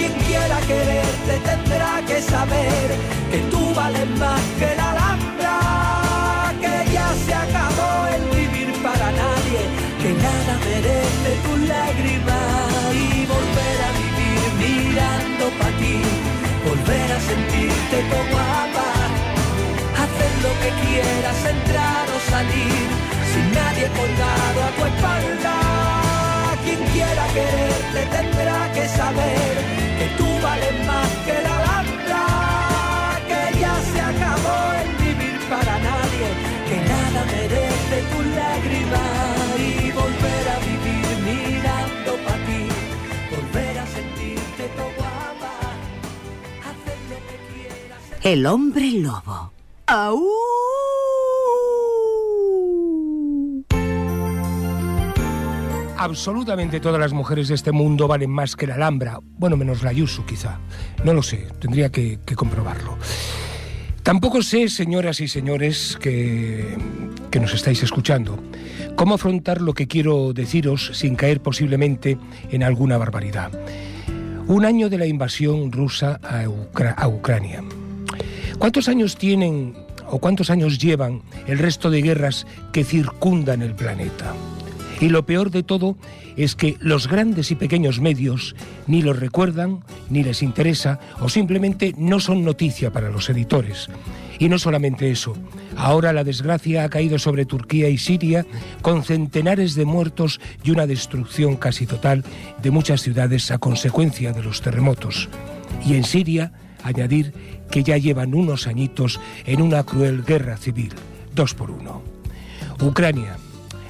Quien 0.00 0.14
quiera 0.14 0.58
quererte 0.62 1.34
tendrá 1.44 2.00
que 2.06 2.22
saber 2.22 2.86
que 3.30 3.38
tú 3.50 3.74
vales 3.74 4.08
más 4.18 4.40
que 4.58 4.74
la 4.74 4.92
alhambra, 4.92 6.54
que 6.58 6.90
ya 6.90 7.08
se 7.26 7.34
acabó 7.34 7.92
el 8.16 8.24
vivir 8.34 8.72
para 8.82 9.12
nadie, 9.12 9.60
que 10.00 10.10
nada 10.26 10.52
merece 10.64 11.30
tu 11.44 11.52
lágrima 11.72 12.40
y 12.96 13.26
volver 13.34 13.76
a 13.88 13.90
vivir 14.00 14.42
mirando 14.64 15.44
para 15.58 15.76
ti, 15.80 15.96
volver 16.64 17.08
a 17.12 17.20
sentirte 17.20 17.96
como 18.08 18.24
guapa, 18.32 18.88
hacer 20.02 20.32
lo 20.46 20.52
que 20.62 20.70
quieras, 20.80 21.38
entrar 21.44 22.06
o 22.08 22.18
salir, 22.30 22.86
sin 23.32 23.46
nadie 23.52 23.86
colgado 23.98 24.58
a 24.64 24.70
tu 24.76 24.82
espalda. 24.92 25.56
Quien 26.64 26.80
quiera 26.94 27.26
quererte 27.36 28.00
tendrá 28.16 28.72
que 28.72 28.88
saber 28.88 29.79
que 30.00 30.06
tú 30.16 30.28
vales 30.42 30.86
más 30.86 31.08
que 31.26 31.36
la 31.46 31.54
alhambra, 31.60 32.22
que 33.28 33.42
ya 33.60 33.74
se 33.92 34.00
acabó 34.12 34.58
el 34.82 34.90
vivir 35.04 35.38
para 35.52 35.74
nadie, 35.90 36.26
que 36.68 36.76
nada 36.94 37.20
merece 37.36 37.96
tu 38.10 38.18
lágrima 38.40 39.04
y 39.58 39.90
volver 40.00 40.44
a 40.54 40.58
vivir 40.70 41.08
mirando 41.30 42.10
para 42.24 42.44
ti, 42.46 42.62
volver 43.34 43.78
a 43.78 43.86
sentirte 43.96 44.62
todo 44.74 44.90
guapa, 44.96 45.54
hacer 46.70 46.98
lo 47.10 47.18
que 47.28 47.36
quieras. 47.50 48.00
El 48.22 48.46
hombre 48.46 48.86
lobo. 48.92 49.52
¡Au! 49.86 50.79
Absolutamente 56.00 56.80
todas 56.80 56.98
las 56.98 57.12
mujeres 57.12 57.48
de 57.48 57.54
este 57.54 57.72
mundo 57.72 58.08
valen 58.08 58.30
más 58.30 58.56
que 58.56 58.66
la 58.66 58.76
Alhambra. 58.76 59.18
Bueno, 59.22 59.58
menos 59.58 59.82
la 59.82 59.92
Yusu, 59.92 60.24
quizá. 60.24 60.58
No 61.04 61.12
lo 61.12 61.22
sé, 61.22 61.46
tendría 61.60 61.90
que, 61.90 62.18
comprobarlo. 62.34 62.96
Tampoco 64.02 64.40
sé, 64.40 64.70
señoras 64.70 65.20
y 65.20 65.28
señores 65.28 65.98
que, 66.00 66.74
nos 67.38 67.52
estáis 67.52 67.82
escuchando, 67.82 68.42
cómo 68.96 69.16
afrontar 69.16 69.60
lo 69.60 69.74
que 69.74 69.88
quiero 69.88 70.32
deciros 70.32 70.90
sin 70.94 71.16
caer 71.16 71.42
posiblemente 71.42 72.16
en 72.50 72.62
alguna 72.62 72.96
barbaridad. 72.96 73.50
Un 74.46 74.64
año 74.64 74.88
de 74.88 74.96
la 74.96 75.06
invasión 75.06 75.70
rusa 75.70 76.18
a 76.22 77.08
Ucrania. 77.08 77.62
¿Cuántos 78.58 78.88
años 78.88 79.16
tienen 79.16 79.76
o 80.08 80.18
cuántos 80.18 80.48
años 80.48 80.78
llevan 80.78 81.20
el 81.46 81.58
resto 81.58 81.90
de 81.90 82.00
guerras 82.00 82.46
que 82.72 82.84
circundan 82.84 83.60
el 83.60 83.74
planeta? 83.74 84.32
Y 85.00 85.08
lo 85.08 85.24
peor 85.24 85.50
de 85.50 85.62
todo 85.62 85.96
es 86.36 86.54
que 86.54 86.76
los 86.80 87.08
grandes 87.08 87.50
y 87.50 87.54
pequeños 87.54 88.00
medios 88.00 88.54
ni 88.86 89.02
los 89.02 89.18
recuerdan, 89.18 89.80
ni 90.10 90.22
les 90.22 90.42
interesa, 90.42 91.00
o 91.20 91.28
simplemente 91.28 91.94
no 91.96 92.20
son 92.20 92.44
noticia 92.44 92.92
para 92.92 93.10
los 93.10 93.30
editores. 93.30 93.88
Y 94.38 94.48
no 94.48 94.58
solamente 94.58 95.10
eso, 95.10 95.34
ahora 95.76 96.12
la 96.12 96.24
desgracia 96.24 96.84
ha 96.84 96.88
caído 96.88 97.18
sobre 97.18 97.44
Turquía 97.46 97.88
y 97.88 97.98
Siria 97.98 98.46
con 98.82 99.02
centenares 99.02 99.74
de 99.74 99.84
muertos 99.84 100.40
y 100.64 100.70
una 100.70 100.86
destrucción 100.86 101.56
casi 101.56 101.86
total 101.86 102.24
de 102.62 102.70
muchas 102.70 103.02
ciudades 103.02 103.50
a 103.50 103.58
consecuencia 103.58 104.32
de 104.32 104.42
los 104.42 104.60
terremotos. 104.60 105.28
Y 105.84 105.94
en 105.94 106.04
Siria, 106.04 106.52
añadir 106.82 107.32
que 107.70 107.82
ya 107.82 107.96
llevan 107.96 108.34
unos 108.34 108.66
añitos 108.66 109.20
en 109.46 109.62
una 109.62 109.84
cruel 109.84 110.24
guerra 110.24 110.56
civil, 110.56 110.92
dos 111.34 111.54
por 111.54 111.70
uno. 111.70 112.02
Ucrania, 112.80 113.36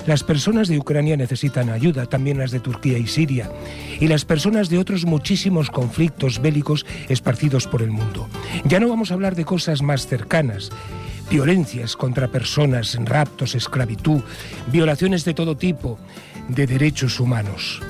las 0.06 0.24
personas 0.24 0.68
de 0.68 0.78
Ucrania 0.78 1.16
necesitan 1.16 1.70
ayuda, 1.70 2.06
también 2.06 2.38
las 2.38 2.50
de 2.50 2.60
Turquía 2.60 2.98
y 2.98 3.06
Siria, 3.06 3.50
y 4.00 4.08
las 4.08 4.24
personas 4.24 4.68
de 4.68 4.78
otros 4.78 5.04
muchísimos 5.04 5.70
conflictos 5.70 6.40
bélicos 6.40 6.86
esparcidos 7.08 7.66
por 7.66 7.82
el 7.82 7.90
mundo. 7.90 8.28
Ya 8.64 8.80
no 8.80 8.88
vamos 8.88 9.10
a 9.10 9.14
hablar 9.14 9.34
de 9.34 9.44
cosas 9.44 9.82
más 9.82 10.06
cercanas, 10.06 10.70
violencias 11.30 11.96
contra 11.96 12.28
personas, 12.28 12.98
raptos, 13.04 13.54
esclavitud, 13.54 14.22
violaciones 14.72 15.24
de 15.24 15.34
todo 15.34 15.56
tipo 15.56 15.98
de 16.48 16.66
derechos 16.66 17.20
humanos. 17.20 17.80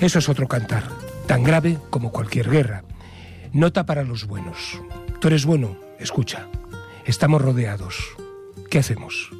Eso 0.00 0.18
es 0.18 0.28
otro 0.28 0.46
cantar, 0.46 0.84
tan 1.26 1.42
grave 1.42 1.78
como 1.90 2.12
cualquier 2.12 2.50
guerra. 2.50 2.84
Nota 3.52 3.86
para 3.86 4.04
los 4.04 4.26
buenos. 4.26 4.80
Tú 5.20 5.28
eres 5.28 5.46
bueno, 5.46 5.76
escucha. 5.98 6.46
Estamos 7.04 7.40
rodeados. 7.40 7.96
¿Qué 8.70 8.78
hacemos? 8.78 9.30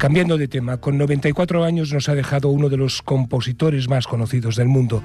Cambiando 0.00 0.38
de 0.38 0.48
tema, 0.48 0.78
con 0.78 0.96
94 0.96 1.62
años 1.62 1.92
nos 1.92 2.08
ha 2.08 2.14
dejado 2.14 2.48
uno 2.48 2.70
de 2.70 2.78
los 2.78 3.02
compositores 3.02 3.86
más 3.86 4.06
conocidos 4.06 4.56
del 4.56 4.66
mundo, 4.66 5.02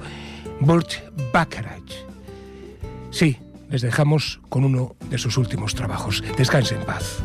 Burt 0.58 0.90
Bacharach. 1.34 1.92
Sí, 3.10 3.36
les 3.68 3.82
dejamos 3.82 4.40
con 4.48 4.64
uno 4.64 4.96
de 5.10 5.18
sus 5.18 5.36
últimos 5.36 5.74
trabajos. 5.74 6.24
Descanse 6.38 6.76
en 6.76 6.86
paz. 6.86 7.22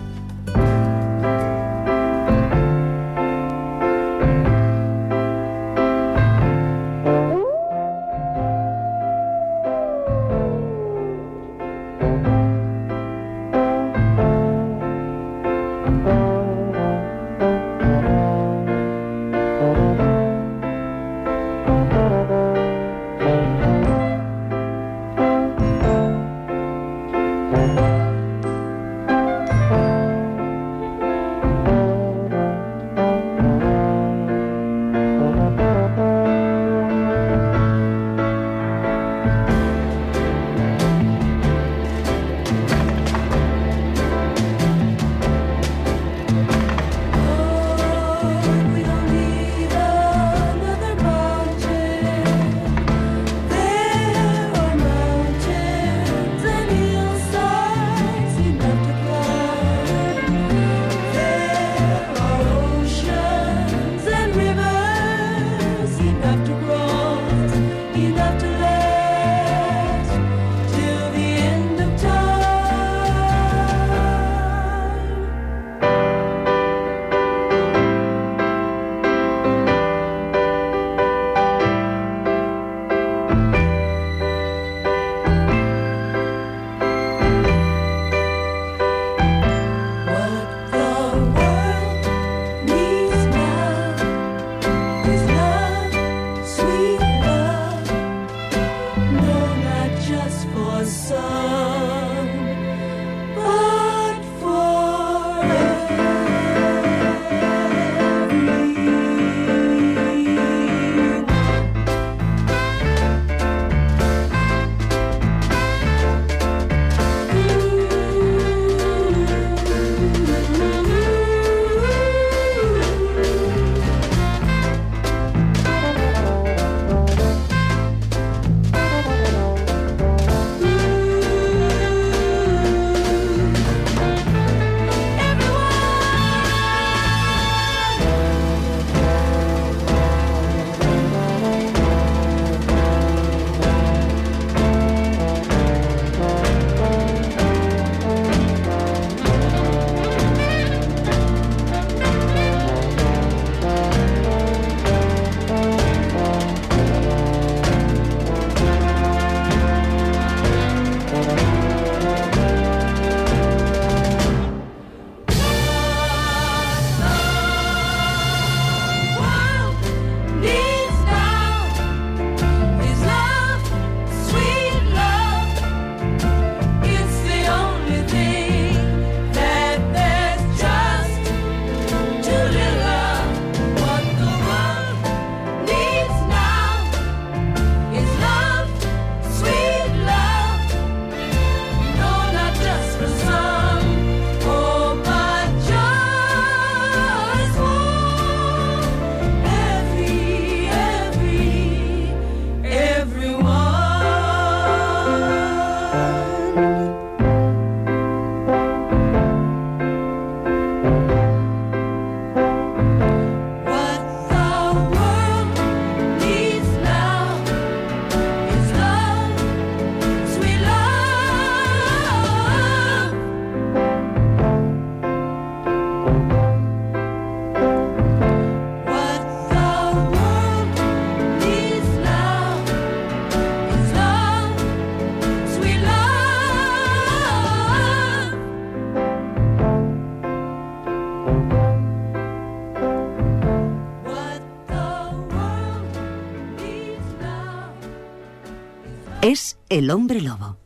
El 249.71 249.89
hombre 249.89 250.19
lobo. 250.19 250.57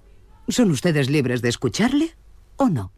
¿Son 0.47 0.71
ustedes 0.71 1.11
libres 1.11 1.43
de 1.43 1.49
escucharle 1.49 2.15
o 2.57 2.69
no? 2.69 2.91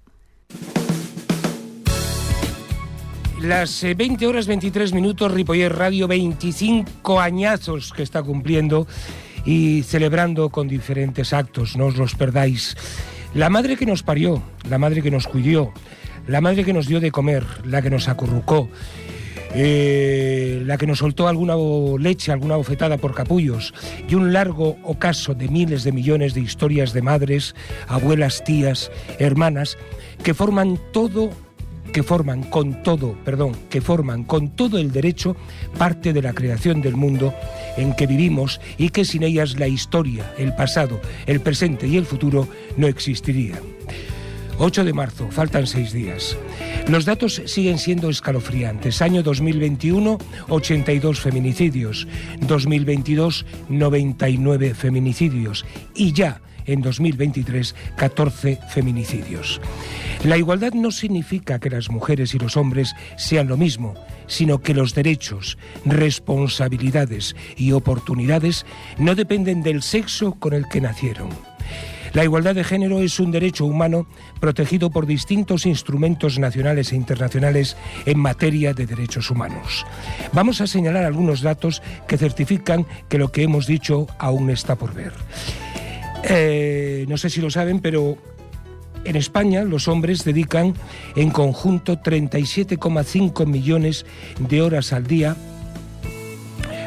Las 3.41 3.83
eh, 3.83 3.93
20 3.93 4.25
horas 4.25 4.47
23 4.47 4.93
minutos, 4.93 5.31
Ripoller 5.31 5.75
Radio, 5.75 6.07
25 6.07 7.19
añazos 7.19 7.91
que 7.91 8.03
está 8.03 8.23
cumpliendo 8.23 8.87
y 9.45 9.83
celebrando 9.83 10.49
con 10.49 10.69
diferentes 10.69 11.33
actos, 11.33 11.75
no 11.75 11.87
os 11.87 11.97
los 11.97 12.15
perdáis. 12.15 12.77
La 13.33 13.49
madre 13.49 13.75
que 13.75 13.85
nos 13.85 14.01
parió, 14.01 14.41
la 14.69 14.77
madre 14.77 15.01
que 15.01 15.11
nos 15.11 15.27
cuidó, 15.27 15.73
la 16.25 16.39
madre 16.39 16.63
que 16.63 16.73
nos 16.73 16.87
dio 16.87 17.01
de 17.01 17.11
comer, 17.11 17.45
la 17.65 17.81
que 17.81 17.89
nos 17.89 18.07
acurrucó, 18.07 18.69
eh, 19.59 20.61
la 20.65 20.77
que 20.77 20.85
nos 20.85 20.99
soltó 20.99 21.27
alguna 21.27 21.55
leche, 21.99 22.31
alguna 22.31 22.57
bofetada 22.57 22.97
por 22.97 23.15
capullos 23.15 23.73
y 24.07 24.13
un 24.13 24.31
largo 24.31 24.77
ocaso 24.83 25.33
de 25.33 25.47
miles 25.47 25.83
de 25.83 25.91
millones 25.91 26.35
de 26.35 26.41
historias 26.41 26.93
de 26.93 27.01
madres, 27.01 27.55
abuelas, 27.87 28.43
tías, 28.43 28.91
hermanas, 29.17 29.75
que 30.21 30.35
forman 30.35 30.79
todo 30.93 31.31
que 31.91 32.03
forman 32.03 32.43
con 32.43 32.83
todo, 32.83 33.15
perdón, 33.23 33.53
que 33.69 33.81
forman 33.81 34.25
con 34.25 34.49
todo 34.49 34.77
el 34.77 34.91
derecho 34.91 35.35
parte 35.79 36.13
de 36.13 36.21
la 36.21 36.33
creación 36.33 36.81
del 36.81 36.95
mundo 36.95 37.33
en 37.77 37.95
que 37.95 38.05
vivimos 38.05 38.61
y 38.77 38.89
que 38.89 39.05
sin 39.05 39.23
ellas 39.23 39.57
la 39.57 39.67
historia, 39.67 40.31
el 40.37 40.53
pasado, 40.53 40.99
el 41.25 41.39
presente 41.39 41.87
y 41.87 41.97
el 41.97 42.05
futuro 42.05 42.47
no 42.75 42.87
existirían. 42.87 43.61
8 44.59 44.83
de 44.83 44.93
marzo, 44.93 45.29
faltan 45.29 45.67
seis 45.67 45.93
días. 45.93 46.37
Los 46.87 47.05
datos 47.05 47.41
siguen 47.45 47.77
siendo 47.77 48.09
escalofriantes. 48.09 49.01
Año 49.01 49.21
2021, 49.21 50.17
82 50.49 51.19
feminicidios. 51.19 52.07
2022, 52.41 53.45
99 53.69 54.73
feminicidios. 54.73 55.65
Y 55.93 56.13
ya 56.13 56.41
en 56.65 56.81
2023, 56.81 57.75
14 57.95 58.59
feminicidios. 58.69 59.61
La 60.23 60.37
igualdad 60.37 60.73
no 60.73 60.91
significa 60.91 61.59
que 61.59 61.69
las 61.69 61.89
mujeres 61.89 62.33
y 62.33 62.39
los 62.39 62.57
hombres 62.57 62.93
sean 63.17 63.47
lo 63.47 63.57
mismo, 63.57 63.93
sino 64.27 64.59
que 64.59 64.73
los 64.73 64.93
derechos, 64.93 65.57
responsabilidades 65.85 67.35
y 67.55 67.71
oportunidades 67.71 68.65
no 68.97 69.15
dependen 69.15 69.63
del 69.63 69.81
sexo 69.81 70.33
con 70.33 70.53
el 70.53 70.67
que 70.67 70.81
nacieron. 70.81 71.29
La 72.13 72.23
igualdad 72.23 72.55
de 72.55 72.63
género 72.63 73.01
es 73.01 73.19
un 73.19 73.31
derecho 73.31 73.65
humano 73.65 74.07
protegido 74.39 74.89
por 74.89 75.05
distintos 75.05 75.65
instrumentos 75.65 76.39
nacionales 76.39 76.91
e 76.91 76.95
internacionales 76.95 77.77
en 78.05 78.19
materia 78.19 78.73
de 78.73 78.85
derechos 78.85 79.29
humanos. 79.29 79.85
Vamos 80.33 80.61
a 80.61 80.67
señalar 80.67 81.05
algunos 81.05 81.41
datos 81.41 81.81
que 82.07 82.17
certifican 82.17 82.85
que 83.09 83.17
lo 83.17 83.31
que 83.31 83.43
hemos 83.43 83.67
dicho 83.67 84.07
aún 84.19 84.49
está 84.49 84.75
por 84.75 84.93
ver. 84.93 85.13
Eh, 86.23 87.05
no 87.07 87.17
sé 87.17 87.29
si 87.29 87.41
lo 87.41 87.49
saben, 87.49 87.79
pero 87.79 88.17
en 89.03 89.15
España 89.15 89.63
los 89.63 89.87
hombres 89.87 90.23
dedican 90.23 90.73
en 91.15 91.29
conjunto 91.29 91.97
37,5 92.01 93.45
millones 93.45 94.05
de 94.39 94.61
horas 94.61 94.91
al 94.93 95.07
día 95.07 95.35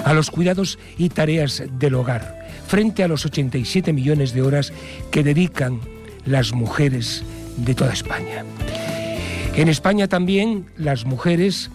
a 0.04 0.12
los 0.14 0.30
cuidados 0.30 0.78
y 0.98 1.08
tareas 1.08 1.62
del 1.78 1.94
hogar, 1.94 2.39
frente 2.70 3.02
a 3.02 3.08
los 3.08 3.26
87 3.26 3.92
millones 3.92 4.32
de 4.32 4.42
horas 4.42 4.72
que 5.10 5.24
dedican 5.24 5.80
las 6.24 6.52
mujeres 6.52 7.24
de 7.56 7.74
toda 7.74 7.92
España. 7.92 8.44
En 9.56 9.68
España 9.68 10.06
también 10.06 10.66
las 10.76 11.04
mujeres 11.04 11.72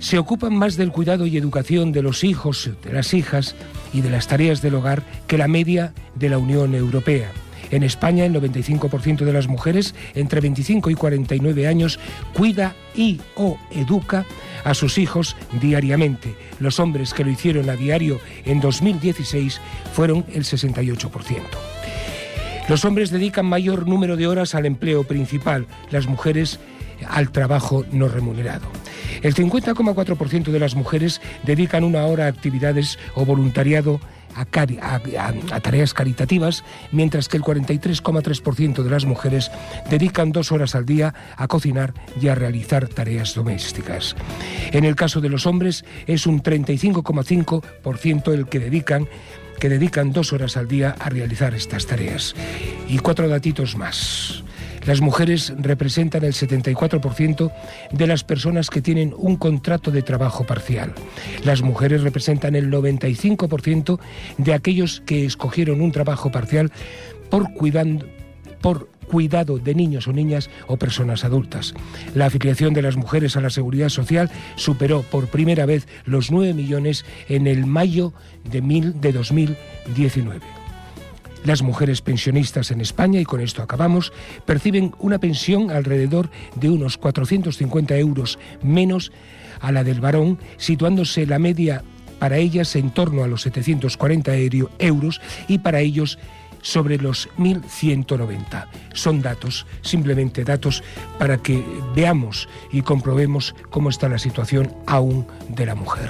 se 0.00 0.18
ocupan 0.18 0.52
más 0.52 0.76
del 0.76 0.90
cuidado 0.90 1.26
y 1.26 1.36
educación 1.36 1.92
de 1.92 2.02
los 2.02 2.24
hijos, 2.24 2.68
de 2.82 2.92
las 2.92 3.14
hijas 3.14 3.54
y 3.92 4.00
de 4.00 4.10
las 4.10 4.26
tareas 4.26 4.60
del 4.60 4.74
hogar 4.74 5.04
que 5.28 5.38
la 5.38 5.46
media 5.46 5.94
de 6.16 6.28
la 6.28 6.38
Unión 6.38 6.74
Europea. 6.74 7.30
En 7.70 7.82
España, 7.82 8.24
el 8.24 8.34
95% 8.34 9.24
de 9.24 9.32
las 9.32 9.48
mujeres 9.48 9.94
entre 10.14 10.40
25 10.40 10.90
y 10.90 10.94
49 10.94 11.66
años 11.66 11.98
cuida 12.34 12.74
y 12.94 13.20
o 13.34 13.58
educa 13.70 14.24
a 14.64 14.74
sus 14.74 14.98
hijos 14.98 15.36
diariamente. 15.60 16.34
Los 16.60 16.80
hombres 16.80 17.12
que 17.12 17.24
lo 17.24 17.30
hicieron 17.30 17.68
a 17.70 17.76
diario 17.76 18.20
en 18.44 18.60
2016 18.60 19.60
fueron 19.92 20.24
el 20.32 20.44
68%. 20.44 21.42
Los 22.68 22.84
hombres 22.84 23.10
dedican 23.10 23.44
mayor 23.44 23.86
número 23.86 24.16
de 24.16 24.26
horas 24.26 24.54
al 24.54 24.64
empleo 24.64 25.04
principal, 25.04 25.66
las 25.90 26.06
mujeres 26.06 26.58
al 27.08 27.30
trabajo 27.30 27.84
no 27.92 28.08
remunerado. 28.08 28.66
El 29.22 29.34
50,4% 29.34 30.44
de 30.44 30.58
las 30.58 30.74
mujeres 30.74 31.20
dedican 31.44 31.84
una 31.84 32.06
hora 32.06 32.24
a 32.24 32.28
actividades 32.28 32.98
o 33.14 33.24
voluntariado 33.24 34.00
a, 34.34 35.60
tareas 35.60 35.94
caritativas, 35.94 36.64
mientras 36.92 37.28
que 37.28 37.36
el 37.36 37.42
43,3% 37.42 38.82
de 38.82 38.90
las 38.90 39.04
mujeres 39.04 39.50
dedican 39.90 40.32
dos 40.32 40.52
horas 40.52 40.74
al 40.74 40.86
día 40.86 41.14
a 41.36 41.46
cocinar 41.48 41.94
y 42.20 42.28
a 42.28 42.34
realizar 42.34 42.88
tareas 42.88 43.34
domésticas. 43.34 44.16
En 44.72 44.84
el 44.84 44.96
caso 44.96 45.20
de 45.20 45.28
los 45.28 45.46
hombres 45.46 45.84
es 46.06 46.26
un 46.26 46.42
35,5% 46.42 48.32
el 48.32 48.46
que 48.46 48.58
dedican 48.60 49.08
que 49.58 49.68
dedican 49.68 50.12
dos 50.12 50.32
horas 50.32 50.56
al 50.56 50.68
día 50.68 50.94
a 50.98 51.08
realizar 51.08 51.54
estas 51.54 51.86
tareas. 51.86 52.34
Y 52.88 52.98
cuatro 52.98 53.28
datitos 53.28 53.76
más. 53.76 54.43
Las 54.86 55.00
mujeres 55.00 55.52
representan 55.58 56.24
el 56.24 56.32
74% 56.32 57.52
de 57.90 58.06
las 58.06 58.24
personas 58.24 58.70
que 58.70 58.82
tienen 58.82 59.14
un 59.16 59.36
contrato 59.36 59.90
de 59.90 60.02
trabajo 60.02 60.44
parcial. 60.44 60.92
Las 61.44 61.62
mujeres 61.62 62.02
representan 62.02 62.54
el 62.54 62.70
95% 62.70 63.98
de 64.38 64.54
aquellos 64.54 65.02
que 65.06 65.24
escogieron 65.24 65.80
un 65.80 65.92
trabajo 65.92 66.30
parcial 66.30 66.70
por, 67.30 67.52
cuidando, 67.54 68.06
por 68.60 68.88
cuidado 69.04 69.58
de 69.58 69.74
niños 69.74 70.08
o 70.08 70.12
niñas 70.12 70.50
o 70.66 70.76
personas 70.76 71.24
adultas. 71.24 71.74
La 72.14 72.26
afiliación 72.26 72.74
de 72.74 72.82
las 72.82 72.96
mujeres 72.96 73.36
a 73.36 73.40
la 73.40 73.50
seguridad 73.50 73.88
social 73.88 74.30
superó 74.56 75.02
por 75.02 75.28
primera 75.28 75.66
vez 75.66 75.86
los 76.04 76.30
9 76.30 76.54
millones 76.54 77.04
en 77.28 77.46
el 77.46 77.66
mayo 77.66 78.12
de, 78.44 78.60
mil, 78.62 79.00
de 79.00 79.12
2019. 79.12 80.63
Las 81.44 81.62
mujeres 81.62 82.00
pensionistas 82.00 82.70
en 82.70 82.80
España, 82.80 83.20
y 83.20 83.24
con 83.24 83.40
esto 83.40 83.62
acabamos, 83.62 84.12
perciben 84.46 84.92
una 84.98 85.18
pensión 85.18 85.70
alrededor 85.70 86.30
de 86.56 86.70
unos 86.70 86.96
450 86.96 87.96
euros 87.98 88.38
menos 88.62 89.12
a 89.60 89.70
la 89.70 89.84
del 89.84 90.00
varón, 90.00 90.38
situándose 90.56 91.26
la 91.26 91.38
media 91.38 91.84
para 92.18 92.38
ellas 92.38 92.74
en 92.76 92.90
torno 92.90 93.22
a 93.22 93.28
los 93.28 93.42
740 93.42 94.34
euro- 94.36 94.70
euros 94.78 95.20
y 95.46 95.58
para 95.58 95.80
ellos 95.80 96.18
sobre 96.62 96.96
los 96.96 97.28
1.190. 97.36 98.66
Son 98.94 99.20
datos, 99.20 99.66
simplemente 99.82 100.44
datos, 100.44 100.82
para 101.18 101.36
que 101.36 101.62
veamos 101.94 102.48
y 102.72 102.80
comprobemos 102.80 103.54
cómo 103.68 103.90
está 103.90 104.08
la 104.08 104.18
situación 104.18 104.72
aún 104.86 105.26
de 105.50 105.66
la 105.66 105.74
mujer. 105.74 106.08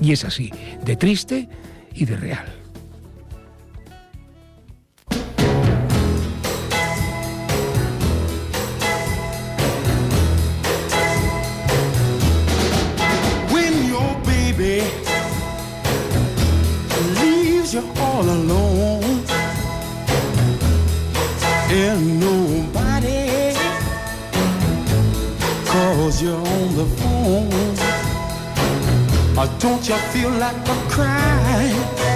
Y 0.00 0.10
es 0.10 0.24
así, 0.24 0.50
de 0.84 0.96
triste 0.96 1.48
y 1.94 2.04
de 2.04 2.16
real. 2.16 2.63
All 18.14 18.28
alone. 18.38 19.24
And 21.68 22.20
nobody 22.20 23.54
calls 25.66 26.22
you 26.22 26.34
on 26.54 26.66
the 26.80 26.86
phone. 26.98 27.76
Or 29.38 29.48
don't 29.58 29.88
you 29.88 29.96
feel 30.12 30.30
like 30.30 30.68
a 30.74 30.76
crying 30.94 32.13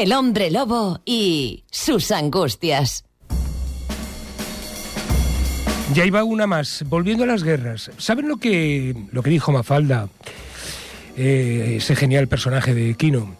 El 0.00 0.14
hombre 0.14 0.50
lobo 0.50 1.02
y 1.04 1.64
sus 1.70 2.10
angustias. 2.10 3.04
Ya 5.92 6.06
iba 6.06 6.24
una 6.24 6.46
más. 6.46 6.86
Volviendo 6.88 7.24
a 7.24 7.26
las 7.26 7.44
guerras. 7.44 7.90
¿Saben 7.98 8.26
lo 8.26 8.38
que, 8.38 8.96
lo 9.12 9.22
que 9.22 9.28
dijo 9.28 9.52
Mafalda? 9.52 10.08
Eh, 11.18 11.74
ese 11.76 11.94
genial 11.96 12.28
personaje 12.28 12.72
de 12.72 12.94
Quino. 12.94 13.36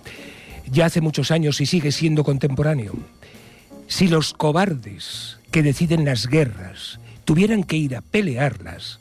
Ya 0.70 0.84
hace 0.84 1.00
muchos 1.00 1.30
años 1.30 1.62
y 1.62 1.64
sigue 1.66 1.92
siendo 1.92 2.24
contemporáneo. 2.24 2.92
Si 3.86 4.08
los 4.08 4.34
cobardes 4.34 5.38
que 5.50 5.62
deciden 5.62 6.04
las 6.04 6.26
guerras 6.26 7.00
tuvieran 7.24 7.64
que 7.64 7.78
ir 7.78 7.96
a 7.96 8.02
pelearlas, 8.02 8.99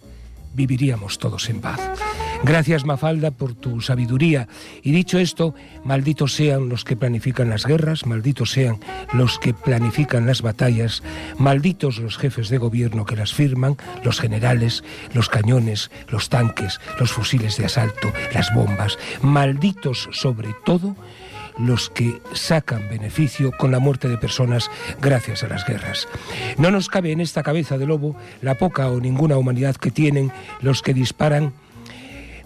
viviríamos 0.60 1.20
todos 1.20 1.50
en 1.50 1.62
paz. 1.62 1.80
Gracias, 2.44 2.84
Mafalda, 2.84 3.32
por 3.32 3.54
tu 3.54 3.80
sabiduría. 3.80 4.50
Y 4.84 4.92
dicho 4.92 5.20
esto, 5.20 5.56
malditos 5.86 6.34
sean 6.34 6.68
los 6.68 6.84
que 6.84 6.98
planifican 6.98 7.50
las 7.50 7.66
guerras, 7.66 8.06
malditos 8.06 8.52
sean 8.52 8.80
los 9.14 9.40
que 9.40 9.54
planifican 9.54 10.26
las 10.26 10.42
batallas, 10.42 11.02
malditos 11.38 12.00
los 12.00 12.18
jefes 12.18 12.50
de 12.50 12.58
gobierno 12.58 13.06
que 13.06 13.16
las 13.16 13.34
firman, 13.34 13.78
los 14.04 14.20
generales, 14.20 14.84
los 15.14 15.30
cañones, 15.30 15.92
los 16.10 16.28
tanques, 16.28 16.82
los 17.00 17.14
fusiles 17.14 17.56
de 17.56 17.66
asalto, 17.66 18.12
las 18.34 18.54
bombas, 18.54 18.98
malditos 19.22 20.10
sobre 20.12 20.50
todo 20.66 20.98
los 21.58 21.90
que 21.90 22.22
sacan 22.34 22.90
beneficio 22.90 23.52
con 23.58 23.72
la 23.72 23.80
muerte 23.80 24.08
de 24.08 24.18
personas 24.18 24.70
gracias 25.02 25.44
a 25.44 25.48
las 25.48 25.66
guerras. 25.66 26.08
No 26.58 26.72
nos 26.72 26.88
cabe 26.88 27.12
en 27.12 27.22
esta 27.22 27.44
cabeza 27.44 27.78
de 27.78 27.86
lobo 27.86 28.16
la 28.42 28.56
poca 28.56 28.88
o 28.90 29.00
ninguna 29.00 29.38
humanidad 29.38 29.76
que 29.76 29.92
tienen 29.92 30.32
los 30.62 30.82
que 30.82 30.94
disparan 30.94 31.54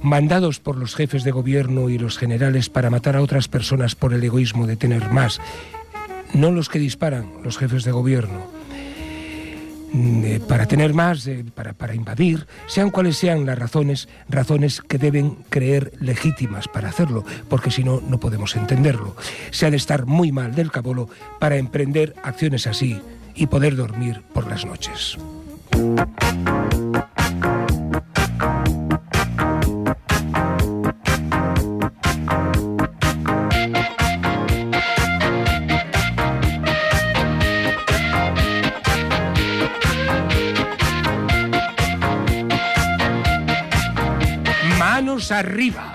mandados 0.01 0.59
por 0.59 0.77
los 0.77 0.95
jefes 0.95 1.23
de 1.23 1.31
gobierno 1.31 1.89
y 1.89 1.97
los 1.97 2.17
generales 2.17 2.69
para 2.69 2.89
matar 2.89 3.15
a 3.15 3.21
otras 3.21 3.47
personas 3.47 3.95
por 3.95 4.13
el 4.13 4.23
egoísmo 4.23 4.67
de 4.67 4.75
tener 4.75 5.09
más. 5.09 5.39
No 6.33 6.51
los 6.51 6.67
que 6.67 6.79
disparan, 6.79 7.31
los 7.43 7.57
jefes 7.57 7.83
de 7.83 7.91
gobierno, 7.91 8.47
para 10.47 10.65
tener 10.65 10.93
más, 10.93 11.27
eh, 11.27 11.45
para, 11.53 11.73
para 11.73 11.93
invadir, 11.93 12.47
sean 12.67 12.89
cuales 12.89 13.17
sean 13.17 13.45
las 13.45 13.57
razones, 13.57 14.09
razones 14.27 14.81
que 14.81 14.97
deben 14.97 15.37
creer 15.49 15.93
legítimas 15.99 16.67
para 16.67 16.89
hacerlo, 16.89 17.23
porque 17.49 17.71
si 17.71 17.83
no, 17.83 18.01
no 18.01 18.19
podemos 18.19 18.55
entenderlo. 18.55 19.15
Se 19.51 19.65
ha 19.65 19.71
de 19.71 19.77
estar 19.77 20.05
muy 20.05 20.31
mal 20.31 20.55
del 20.55 20.71
cabolo 20.71 21.09
para 21.39 21.57
emprender 21.57 22.15
acciones 22.23 22.67
así 22.67 23.01
y 23.35 23.47
poder 23.47 23.75
dormir 23.75 24.21
por 24.33 24.47
las 24.47 24.65
noches. 24.65 25.17
Manos 45.03 45.33
arriba. 45.33 45.92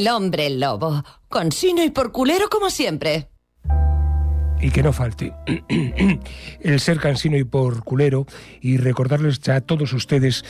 El 0.00 0.08
hombre 0.08 0.48
lobo. 0.48 1.04
Con 1.28 1.52
sino 1.52 1.84
y 1.84 1.90
por 1.90 2.10
culero 2.10 2.48
como 2.48 2.70
siempre. 2.70 3.28
y 4.58 4.70
que 4.70 4.82
no 4.82 4.94
falte 4.94 5.34
el 6.60 6.80
ser 6.80 6.98
cansino 6.98 7.36
y 7.36 7.44
por 7.44 7.84
culero 7.84 8.26
y 8.62 8.78
recordarles 8.78 9.46
a 9.50 9.60
todos 9.60 9.92
ustedes 9.92 10.42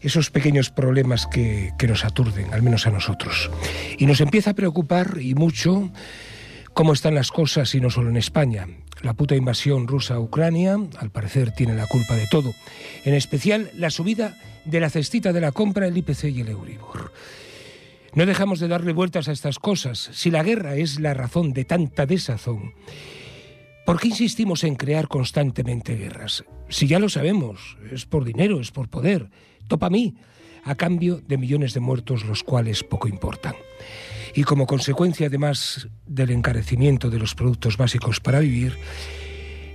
esos 0.00 0.30
pequeños 0.30 0.70
problemas 0.70 1.26
que, 1.26 1.72
que 1.78 1.86
nos 1.86 2.02
aturden, 2.06 2.54
al 2.54 2.62
menos 2.62 2.86
a 2.86 2.90
nosotros. 2.90 3.50
Y 3.98 4.06
nos 4.06 4.22
empieza 4.22 4.52
a 4.52 4.54
preocupar 4.54 5.18
y 5.20 5.34
mucho 5.34 5.90
cómo 6.72 6.94
están 6.94 7.14
las 7.14 7.30
cosas 7.30 7.74
y 7.74 7.82
no 7.82 7.90
solo 7.90 8.08
en 8.08 8.16
España. 8.16 8.68
La 9.02 9.12
puta 9.12 9.36
invasión 9.36 9.86
rusa 9.86 10.14
a 10.14 10.20
Ucrania, 10.20 10.78
al 10.96 11.10
parecer, 11.10 11.52
tiene 11.52 11.74
la 11.74 11.86
culpa 11.86 12.14
de 12.14 12.26
todo. 12.26 12.54
En 13.04 13.12
especial 13.12 13.70
la 13.74 13.90
subida 13.90 14.34
de 14.64 14.80
la 14.80 14.88
cestita 14.88 15.34
de 15.34 15.42
la 15.42 15.52
compra, 15.52 15.86
el 15.86 15.96
IPC 15.98 16.24
y 16.24 16.40
el 16.40 16.48
Euribor. 16.48 17.12
No 18.14 18.26
dejamos 18.26 18.60
de 18.60 18.68
darle 18.68 18.92
vueltas 18.92 19.28
a 19.28 19.32
estas 19.32 19.58
cosas. 19.58 20.10
Si 20.12 20.30
la 20.30 20.42
guerra 20.42 20.76
es 20.76 20.98
la 21.00 21.14
razón 21.14 21.52
de 21.52 21.64
tanta 21.64 22.06
desazón, 22.06 22.74
¿por 23.84 24.00
qué 24.00 24.08
insistimos 24.08 24.64
en 24.64 24.76
crear 24.76 25.08
constantemente 25.08 25.94
guerras? 25.94 26.44
Si 26.68 26.86
ya 26.86 26.98
lo 26.98 27.08
sabemos, 27.08 27.76
es 27.92 28.06
por 28.06 28.24
dinero, 28.24 28.60
es 28.60 28.70
por 28.70 28.88
poder. 28.88 29.30
Topa 29.68 29.86
a 29.86 29.90
mí, 29.90 30.16
a 30.64 30.74
cambio 30.74 31.20
de 31.26 31.38
millones 31.38 31.74
de 31.74 31.80
muertos, 31.80 32.24
los 32.24 32.42
cuales 32.42 32.82
poco 32.82 33.08
importan. 33.08 33.54
Y 34.34 34.44
como 34.44 34.66
consecuencia, 34.66 35.26
además 35.26 35.88
del 36.06 36.30
encarecimiento 36.30 37.10
de 37.10 37.18
los 37.18 37.34
productos 37.34 37.76
básicos 37.76 38.20
para 38.20 38.40
vivir, 38.40 38.78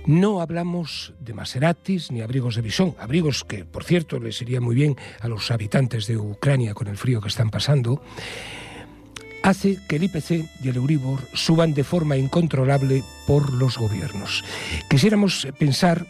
no 0.06 0.40
hablamos 0.40 1.14
de 1.20 1.34
Maseratis 1.34 2.10
ni 2.10 2.20
abrigos 2.20 2.56
de 2.56 2.62
bisón, 2.62 2.94
abrigos 2.98 3.44
que, 3.44 3.64
por 3.64 3.84
cierto, 3.84 4.18
les 4.18 4.40
iría 4.42 4.60
muy 4.60 4.74
bien 4.74 4.96
a 5.20 5.28
los 5.28 5.50
habitantes 5.50 6.06
de 6.06 6.16
Ucrania 6.16 6.74
con 6.74 6.88
el 6.88 6.96
frío 6.96 7.20
que 7.20 7.28
están 7.28 7.50
pasando, 7.50 8.02
hace 9.42 9.78
que 9.88 9.96
el 9.96 10.04
IPC 10.04 10.48
y 10.62 10.68
el 10.68 10.76
Euribor 10.76 11.20
suban 11.32 11.74
de 11.74 11.84
forma 11.84 12.16
incontrolable 12.16 13.02
por 13.26 13.52
los 13.52 13.78
gobiernos. 13.78 14.44
Quisiéramos 14.88 15.46
pensar 15.58 16.06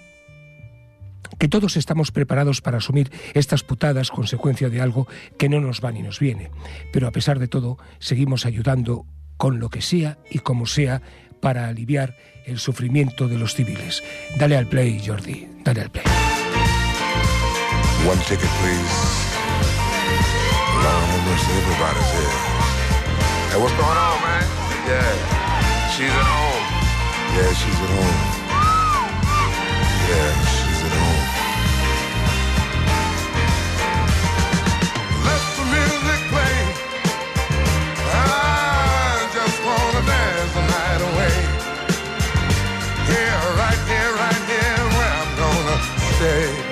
que 1.39 1.49
todos 1.49 1.77
estamos 1.77 2.13
preparados 2.13 2.61
para 2.61 2.79
asumir 2.79 3.11
estas 3.35 3.63
putadas 3.63 4.11
consecuencia 4.11 4.71
de 4.71 4.81
algo 4.81 5.09
que 5.39 5.49
no 5.49 5.61
nos 5.61 5.85
va 5.85 5.93
ni 5.93 6.03
nos 6.03 6.21
viene, 6.21 6.51
pero 6.93 7.09
a 7.09 7.11
pesar 7.11 7.39
de 7.39 7.49
todo 7.49 7.79
seguimos 7.99 8.47
ayudando 8.47 9.05
con 9.37 9.59
lo 9.59 9.69
que 9.69 9.83
sea 9.83 10.19
y 10.31 10.39
como 10.39 10.67
sea 10.67 11.03
para 11.45 11.69
aliviar 11.69 12.17
el 12.47 12.59
sufrimiento 12.59 13.29
de 13.29 13.37
los 13.37 13.53
civiles. 13.53 14.03
Dale 14.39 14.57
al 14.57 14.67
play, 14.67 14.99
Jordi, 15.07 15.47
dale 15.63 15.83
al 15.83 15.91
play. 15.91 16.05
One 18.09 18.19
ticket, 18.27 18.49
please. 18.61 18.97
Lord 20.81 21.05
have 21.05 21.25
mercy, 21.29 21.53
everybody's 21.61 22.11
here. 22.17 22.35
Hey, 23.51 23.59
what's 23.61 23.77
going 23.77 23.99
on, 24.09 24.17
man? 24.25 24.45
Yeah, 24.89 25.13
she's 25.93 26.09
at 26.09 26.29
home. 26.33 26.65
Yeah, 27.37 27.53
she's 27.61 27.79
at 27.85 27.93
home. 27.93 28.21
Yeah, 30.09 30.63
Here, 43.07 43.40
right 43.61 43.81
here, 43.90 44.11
right 44.17 44.43
here, 44.49 44.83
where 44.97 45.12
I'm 45.21 45.37
gonna 45.37 45.79
stay. 46.17 46.63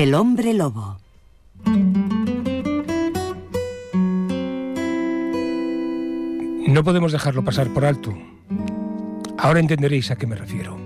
El 0.00 0.14
hombre 0.14 0.54
lobo. 0.54 0.98
No 6.66 6.82
podemos 6.82 7.12
dejarlo 7.12 7.44
pasar 7.44 7.68
por 7.68 7.84
alto. 7.84 8.16
Ahora 9.36 9.60
entenderéis 9.60 10.10
a 10.10 10.16
qué 10.16 10.26
me 10.26 10.36
refiero. 10.36 10.78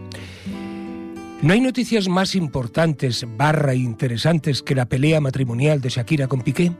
No 1.42 1.52
hay 1.52 1.60
noticias 1.60 2.08
más 2.08 2.34
importantes, 2.34 3.24
barra 3.36 3.76
interesantes 3.76 4.64
que 4.64 4.74
la 4.74 4.86
pelea 4.86 5.20
matrimonial 5.20 5.80
de 5.80 5.90
Shakira 5.90 6.26
con 6.26 6.40
Piqué. 6.40 6.72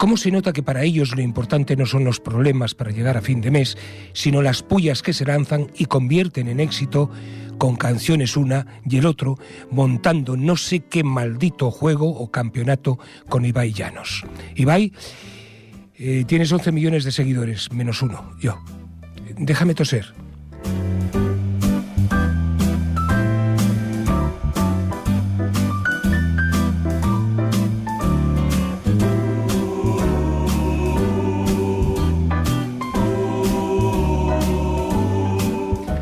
¿Cómo 0.00 0.16
se 0.16 0.30
nota 0.30 0.54
que 0.54 0.62
para 0.62 0.82
ellos 0.82 1.14
lo 1.14 1.20
importante 1.20 1.76
no 1.76 1.84
son 1.84 2.04
los 2.04 2.20
problemas 2.20 2.74
para 2.74 2.90
llegar 2.90 3.18
a 3.18 3.20
fin 3.20 3.42
de 3.42 3.50
mes, 3.50 3.76
sino 4.14 4.40
las 4.40 4.62
pullas 4.62 5.02
que 5.02 5.12
se 5.12 5.26
lanzan 5.26 5.70
y 5.76 5.84
convierten 5.84 6.48
en 6.48 6.58
éxito 6.58 7.10
con 7.58 7.76
canciones 7.76 8.34
una 8.34 8.80
y 8.88 8.96
el 8.96 9.04
otro, 9.04 9.36
montando 9.70 10.38
no 10.38 10.56
sé 10.56 10.80
qué 10.80 11.04
maldito 11.04 11.70
juego 11.70 12.08
o 12.08 12.30
campeonato 12.30 12.98
con 13.28 13.44
Ibai 13.44 13.74
Llanos? 13.74 14.24
Ibai, 14.56 14.94
eh, 15.96 16.24
tienes 16.26 16.50
11 16.50 16.72
millones 16.72 17.04
de 17.04 17.12
seguidores, 17.12 17.70
menos 17.70 18.00
uno, 18.00 18.30
yo. 18.40 18.58
Déjame 19.36 19.74
toser. 19.74 20.14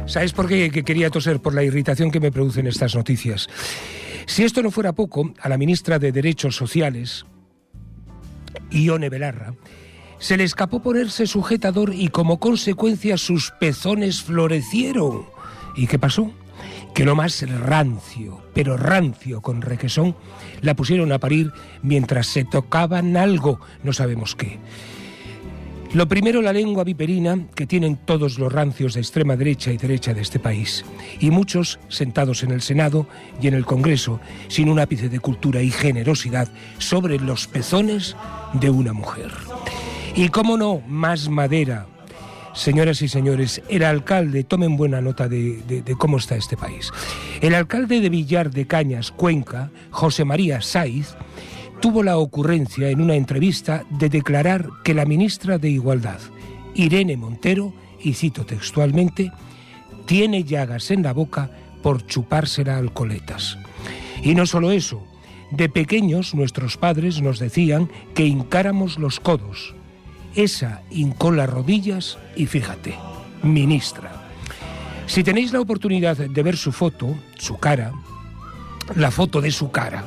¿Sabes 0.09 0.33
por 0.33 0.49
qué 0.49 0.71
que 0.71 0.85
quería 0.85 1.11
toser? 1.11 1.39
Por 1.39 1.55
la 1.55 1.63
irritación 1.63 2.11
que 2.11 2.19
me 2.19 2.33
producen 2.33 2.67
estas 2.67 2.95
noticias. 2.95 3.47
Si 4.27 4.43
esto 4.43 4.63
no 4.63 4.71
fuera 4.71 4.95
poco, 4.95 5.35
a 5.39 5.51
la 5.51 5.59
ministra 5.59 5.99
de 5.99 6.13
Derechos 6.13 6.57
Sociales, 6.57 7.27
Ione 8.71 9.11
Belarra, 9.11 9.53
se 10.19 10.39
le 10.39 10.45
escapó 10.45 10.81
ponerse 10.81 11.27
sujetador 11.27 11.93
y 11.95 12.09
como 12.09 12.41
consecuencia 12.41 13.19
sus 13.19 13.53
pezones 13.61 14.23
florecieron. 14.23 15.27
¿Y 15.77 15.87
qué 15.87 15.99
pasó? 15.99 16.33
Que 16.95 17.05
lo 17.05 17.15
más 17.15 17.47
rancio, 17.47 18.43
pero 18.55 18.79
rancio 18.79 19.43
con 19.43 19.61
requesón, 19.61 20.17
la 20.63 20.75
pusieron 20.75 21.13
a 21.13 21.19
parir 21.19 21.53
mientras 21.83 22.29
se 22.29 22.45
tocaban 22.45 23.19
algo, 23.19 23.61
no 23.83 23.93
sabemos 23.93 24.35
qué. 24.35 24.59
Lo 25.95 26.07
primero, 26.07 26.43
la 26.43 26.53
lengua 26.53 26.85
viperina 26.85 27.47
que 27.55 27.67
tienen 27.67 27.97
todos 27.97 28.39
los 28.39 28.53
rancios 28.53 28.93
de 28.95 29.01
extrema 29.01 29.37
derecha 29.37 29.73
y 29.73 29.79
derecha 29.79 30.13
de 30.13 30.21
este 30.21 30.39
país, 30.39 30.85
y 31.19 31.31
muchos 31.31 31.81
sentados 31.89 32.43
en 32.43 32.51
el 32.51 32.61
Senado 32.61 33.07
y 33.41 33.49
en 33.49 33.55
el 33.55 33.65
Congreso, 33.65 34.21
sin 34.49 34.69
un 34.69 34.79
ápice 34.81 35.09
de 35.09 35.19
cultura 35.19 35.63
y 35.63 35.71
generosidad 35.71 36.49
sobre 36.79 37.19
los 37.19 37.47
pezones 37.47 38.17
de 38.53 38.69
una 38.69 38.93
mujer. 38.93 39.31
Y 40.15 40.29
cómo 40.29 40.59
no, 40.59 40.83
más 40.87 41.29
madera. 41.31 41.87
Señoras 42.55 43.01
y 43.03 43.09
señores, 43.09 43.63
el 43.69 43.83
alcalde, 43.85 44.45
tomen 44.45 44.77
buena 44.77 45.01
nota 45.01 45.27
de, 45.29 45.63
de- 45.67 45.95
cómo 45.97 46.19
está 46.19 46.37
este 46.37 46.57
país. 46.57 46.91
El 47.41 47.55
alcalde 47.55 48.01
de 48.01 48.09
Villar 48.11 48.51
de 48.51 48.67
Cañas, 48.67 49.11
Cuenca, 49.13 49.71
José 49.91 50.25
María 50.25 50.61
Saiz, 50.61 51.15
tuvo 51.81 52.03
la 52.03 52.19
ocurrencia 52.19 52.91
en 52.91 53.01
una 53.01 53.15
entrevista 53.15 53.85
de 53.91 54.09
declarar 54.09 54.69
que 54.85 54.95
la 54.95 55.05
ministra 55.05 55.59
de 55.59 55.71
Igualdad, 55.71 56.19
Irene 56.75 57.17
Montero, 57.17 57.73
y 58.01 58.15
cito 58.15 58.45
textualmente, 58.45 59.33
tiene 60.07 60.45
llagas 60.45 60.91
en 60.91 61.03
la 61.03 61.13
boca 61.13 61.51
por 61.83 62.07
chupársela 62.07 62.79
alcoletas. 62.79 63.59
Y 64.23 64.35
no 64.35 64.47
solo 64.47 64.71
eso, 64.71 65.03
de 65.51 65.69
pequeños 65.69 66.35
nuestros 66.35 66.77
padres 66.77 67.21
nos 67.21 67.39
decían 67.39 67.91
que 68.15 68.27
hincáramos 68.27 68.99
los 68.99 69.21
codos. 69.21 69.75
Esa 70.35 70.83
hincó 70.91 71.31
las 71.31 71.49
rodillas 71.49 72.19
y 72.37 72.47
fíjate, 72.47 72.95
ministra. 73.43 74.29
Si 75.07 75.25
tenéis 75.25 75.53
la 75.53 75.61
oportunidad 75.61 76.17
de 76.17 76.43
ver 76.43 76.57
su 76.57 76.71
foto, 76.71 77.17
su 77.39 77.57
cara, 77.59 77.93
la 78.95 79.11
foto 79.11 79.41
de 79.41 79.51
su 79.51 79.71
cara, 79.71 80.05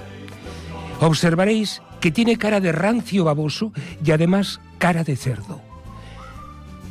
observaréis 1.01 1.81
que 1.99 2.11
tiene 2.11 2.37
cara 2.37 2.59
de 2.59 2.71
rancio 2.71 3.23
baboso 3.23 3.73
y 4.03 4.11
además 4.11 4.61
cara 4.77 5.03
de 5.03 5.15
cerdo. 5.15 5.61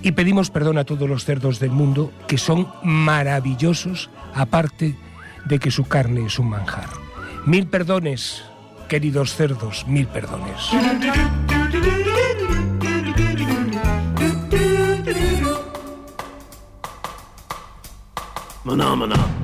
Y 0.03 0.13
pedimos 0.13 0.51
perdón 0.51 0.79
a 0.79 0.85
todos 0.85 1.09
los 1.09 1.25
cerdos 1.25 1.61
del 1.61 1.71
mundo 1.71 2.13
que 2.27 2.39
son 2.39 2.69
maravillosos, 2.83 4.11
aparte 4.35 4.97
de 5.45 5.59
que 5.59 5.71
su 5.71 5.87
carne 5.87 6.27
es 6.27 6.39
un 6.39 6.49
manjar. 6.49 6.89
Mil 7.45 7.67
perdones, 7.67 8.43
queridos 8.89 9.35
cerdos, 9.35 9.87
mil 9.87 10.07
perdones. 10.07 10.71
Maná, 18.65 18.95
maná. 18.95 19.40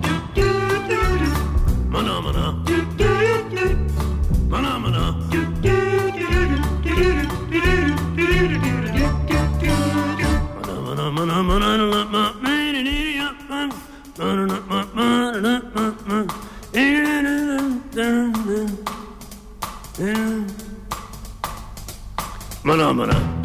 phenomena. 22.86 23.35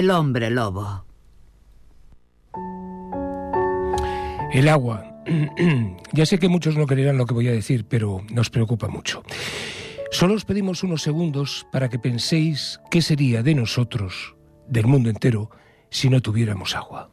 El 0.00 0.10
hombre 0.10 0.48
lobo. 0.48 1.04
El 4.50 4.68
agua. 4.68 5.04
ya 6.12 6.24
sé 6.24 6.38
que 6.38 6.48
muchos 6.48 6.74
no 6.74 6.86
creerán 6.86 7.18
lo 7.18 7.26
que 7.26 7.34
voy 7.34 7.48
a 7.48 7.52
decir, 7.52 7.84
pero 7.86 8.22
nos 8.30 8.48
preocupa 8.48 8.88
mucho. 8.88 9.22
Solo 10.10 10.34
os 10.34 10.44
pedimos 10.44 10.82
unos 10.82 11.02
segundos 11.02 11.66
para 11.70 11.88
que 11.88 11.98
penséis 11.98 12.80
qué 12.90 13.00
sería 13.00 13.44
de 13.44 13.54
nosotros, 13.54 14.34
del 14.66 14.86
mundo 14.86 15.08
entero, 15.08 15.50
si 15.88 16.10
no 16.10 16.20
tuviéramos 16.20 16.74
agua. 16.74 17.12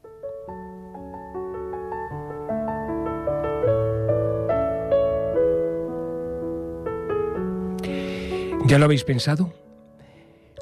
¿Ya 8.66 8.80
lo 8.80 8.86
habéis 8.86 9.04
pensado? 9.04 9.54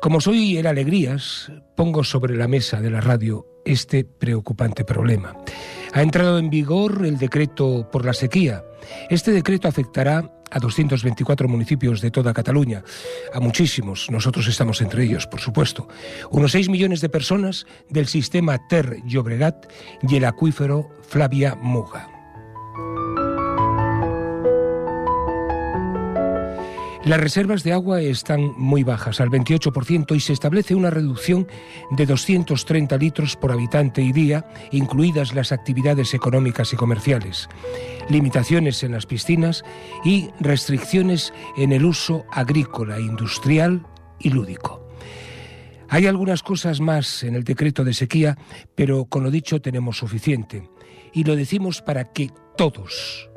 Como 0.01 0.19
soy 0.19 0.57
el 0.57 0.67
Alegrías, 0.67 1.51
pongo 1.75 2.03
sobre 2.03 2.35
la 2.35 2.49
mesa 2.49 2.81
de 2.81 2.91
la 2.91 2.99
radio 2.99 3.47
este 3.63 4.03
preocupante 4.03 4.83
problema. 4.83 5.35
Ha 5.93 6.01
entrado 6.01 6.37
en 6.37 6.49
vigor 6.49 7.05
el 7.05 7.17
decreto 7.17 7.89
por 7.89 8.05
la 8.05 8.13
sequía. 8.13 8.63
Este 9.09 9.31
decreto 9.31 9.69
afectará 9.69 10.34
a 10.51 10.59
224 10.59 11.47
municipios 11.47 12.01
de 12.01 12.11
toda 12.11 12.33
Cataluña, 12.33 12.83
a 13.33 13.39
muchísimos, 13.39 14.09
nosotros 14.09 14.47
estamos 14.47 14.81
entre 14.81 15.03
ellos, 15.03 15.27
por 15.27 15.41
supuesto, 15.41 15.87
unos 16.31 16.51
6 16.51 16.69
millones 16.69 17.01
de 17.01 17.09
personas 17.09 17.65
del 17.89 18.07
sistema 18.07 18.67
Ter 18.67 19.01
Llobregat 19.05 19.65
y 20.01 20.15
el 20.15 20.25
acuífero 20.25 20.89
Flavia 21.07 21.55
Muga. 21.55 22.14
Las 27.05 27.19
reservas 27.19 27.63
de 27.63 27.71
agua 27.71 28.01
están 28.01 28.53
muy 28.57 28.83
bajas, 28.83 29.21
al 29.21 29.29
28%, 29.29 30.15
y 30.15 30.19
se 30.19 30.33
establece 30.33 30.73
una 30.73 30.89
reducción 30.89 31.47
de 31.91 32.07
230 32.07 32.97
litros 32.97 33.35
por 33.35 33.51
habitante 33.51 34.01
y 34.01 34.11
día, 34.11 34.47
incluidas 34.71 35.35
las 35.35 35.51
actividades 35.51 36.15
económicas 36.15 36.73
y 36.73 36.75
comerciales, 36.75 37.47
limitaciones 38.09 38.81
en 38.81 38.93
las 38.93 39.05
piscinas 39.05 39.63
y 40.03 40.31
restricciones 40.39 41.31
en 41.57 41.73
el 41.73 41.85
uso 41.85 42.25
agrícola, 42.31 42.99
industrial 42.99 43.85
y 44.19 44.31
lúdico. 44.31 44.89
Hay 45.89 46.07
algunas 46.07 46.41
cosas 46.41 46.81
más 46.81 47.21
en 47.21 47.35
el 47.35 47.43
decreto 47.43 47.83
de 47.83 47.93
sequía, 47.93 48.35
pero 48.73 49.05
con 49.05 49.23
lo 49.23 49.29
dicho 49.29 49.61
tenemos 49.61 49.99
suficiente. 49.99 50.71
Y 51.13 51.23
lo 51.23 51.35
decimos 51.35 51.83
para 51.83 52.05
que 52.05 52.31
todos, 52.57 53.29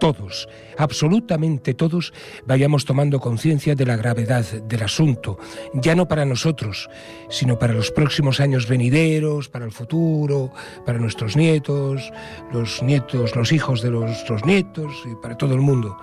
todos, 0.00 0.48
absolutamente 0.76 1.74
todos, 1.74 2.12
vayamos 2.44 2.84
tomando 2.84 3.20
conciencia 3.20 3.76
de 3.76 3.86
la 3.86 3.94
gravedad 3.94 4.44
del 4.44 4.82
asunto, 4.82 5.38
ya 5.74 5.94
no 5.94 6.08
para 6.08 6.24
nosotros, 6.24 6.90
sino 7.28 7.60
para 7.60 7.74
los 7.74 7.92
próximos 7.92 8.40
años 8.40 8.66
venideros, 8.66 9.48
para 9.48 9.64
el 9.64 9.70
futuro, 9.70 10.50
para 10.84 10.98
nuestros 10.98 11.36
nietos, 11.36 12.12
los 12.52 12.82
nietos, 12.82 13.36
los 13.36 13.52
hijos 13.52 13.82
de 13.82 13.90
nuestros 13.90 14.44
nietos 14.44 14.92
y 15.04 15.14
para 15.22 15.36
todo 15.36 15.54
el 15.54 15.60
mundo. 15.60 15.96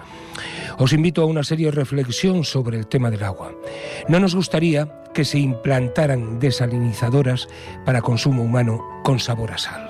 Os 0.78 0.94
invito 0.94 1.22
a 1.22 1.26
una 1.26 1.44
seria 1.44 1.72
reflexión 1.72 2.46
sobre 2.46 2.78
el 2.78 2.88
tema 2.88 3.10
del 3.10 3.24
agua. 3.24 3.52
No 4.08 4.20
nos 4.20 4.36
gustaría 4.36 5.04
que 5.14 5.26
se 5.26 5.40
implantaran 5.40 6.40
desalinizadoras 6.40 7.48
para 7.84 8.02
consumo 8.02 8.44
humano 8.44 8.86
con 9.04 9.20
sabor 9.20 9.52
a 9.52 9.58
sal. 9.58 9.87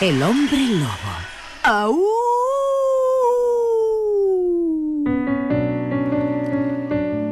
El 0.00 0.22
hombre 0.22 0.58
lobo. 0.66 1.14
¡Au! 1.62 1.98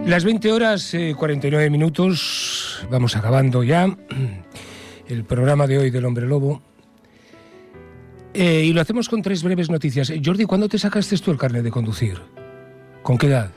Las 0.06 0.24
20 0.24 0.52
horas 0.52 0.94
eh, 0.94 1.14
49 1.16 1.68
minutos, 1.70 2.86
vamos 2.90 3.14
acabando 3.16 3.62
ya 3.62 3.94
el 5.06 5.24
programa 5.24 5.66
de 5.66 5.78
hoy 5.78 5.90
del 5.90 6.04
hombre 6.06 6.26
lobo. 6.26 6.62
Eh, 8.32 8.64
y 8.64 8.72
lo 8.72 8.80
hacemos 8.80 9.08
con 9.08 9.20
tres 9.20 9.42
breves 9.42 9.68
noticias. 9.70 10.08
Eh, 10.10 10.22
Jordi, 10.24 10.44
¿cuándo 10.44 10.68
te 10.68 10.78
sacaste 10.78 11.16
tú 11.18 11.30
el 11.30 11.38
carnet 11.38 11.62
de 11.62 11.70
conducir? 11.70 12.18
¿Con 13.02 13.18
qué 13.18 13.26
edad? 13.26 13.50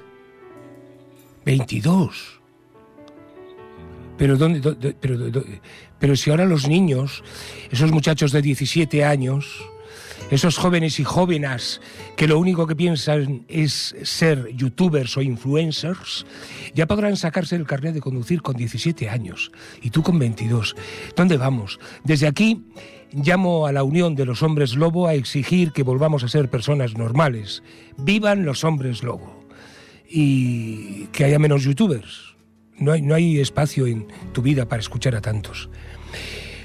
22. 1.45 2.39
Pero, 4.17 4.37
¿dónde, 4.37 4.59
dónde- 4.59 4.95
pero, 4.99 5.17
dó- 5.29 5.43
pero 6.01 6.15
si 6.15 6.31
ahora 6.31 6.45
los 6.45 6.67
niños, 6.67 7.23
esos 7.69 7.91
muchachos 7.91 8.31
de 8.31 8.41
17 8.41 9.05
años, 9.05 9.63
esos 10.31 10.57
jóvenes 10.57 10.99
y 10.99 11.03
jóvenes 11.03 11.79
que 12.17 12.27
lo 12.27 12.39
único 12.39 12.65
que 12.65 12.75
piensan 12.75 13.45
es 13.47 13.95
ser 14.01 14.49
youtubers 14.55 15.15
o 15.17 15.21
influencers, 15.21 16.25
ya 16.73 16.87
podrán 16.87 17.17
sacarse 17.17 17.55
el 17.55 17.67
carnet 17.67 17.93
de 17.93 18.01
conducir 18.01 18.41
con 18.41 18.55
17 18.55 19.09
años 19.09 19.51
y 19.81 19.91
tú 19.91 20.01
con 20.01 20.17
22. 20.17 20.75
¿Dónde 21.15 21.37
vamos? 21.37 21.79
Desde 22.03 22.27
aquí 22.27 22.63
llamo 23.13 23.67
a 23.67 23.71
la 23.71 23.83
unión 23.83 24.15
de 24.15 24.25
los 24.25 24.41
hombres 24.41 24.75
lobo 24.75 25.07
a 25.07 25.13
exigir 25.13 25.71
que 25.71 25.83
volvamos 25.83 26.23
a 26.23 26.29
ser 26.29 26.49
personas 26.49 26.97
normales. 26.97 27.61
Vivan 27.97 28.43
los 28.43 28.63
hombres 28.63 29.03
lobo 29.03 29.45
y 30.09 31.05
que 31.11 31.25
haya 31.25 31.37
menos 31.37 31.63
youtubers. 31.63 32.30
No 32.77 32.91
hay, 32.91 33.01
no 33.01 33.15
hay 33.15 33.39
espacio 33.39 33.87
en 33.87 34.07
tu 34.33 34.41
vida 34.41 34.67
para 34.67 34.81
escuchar 34.81 35.15
a 35.15 35.21
tantos. 35.21 35.69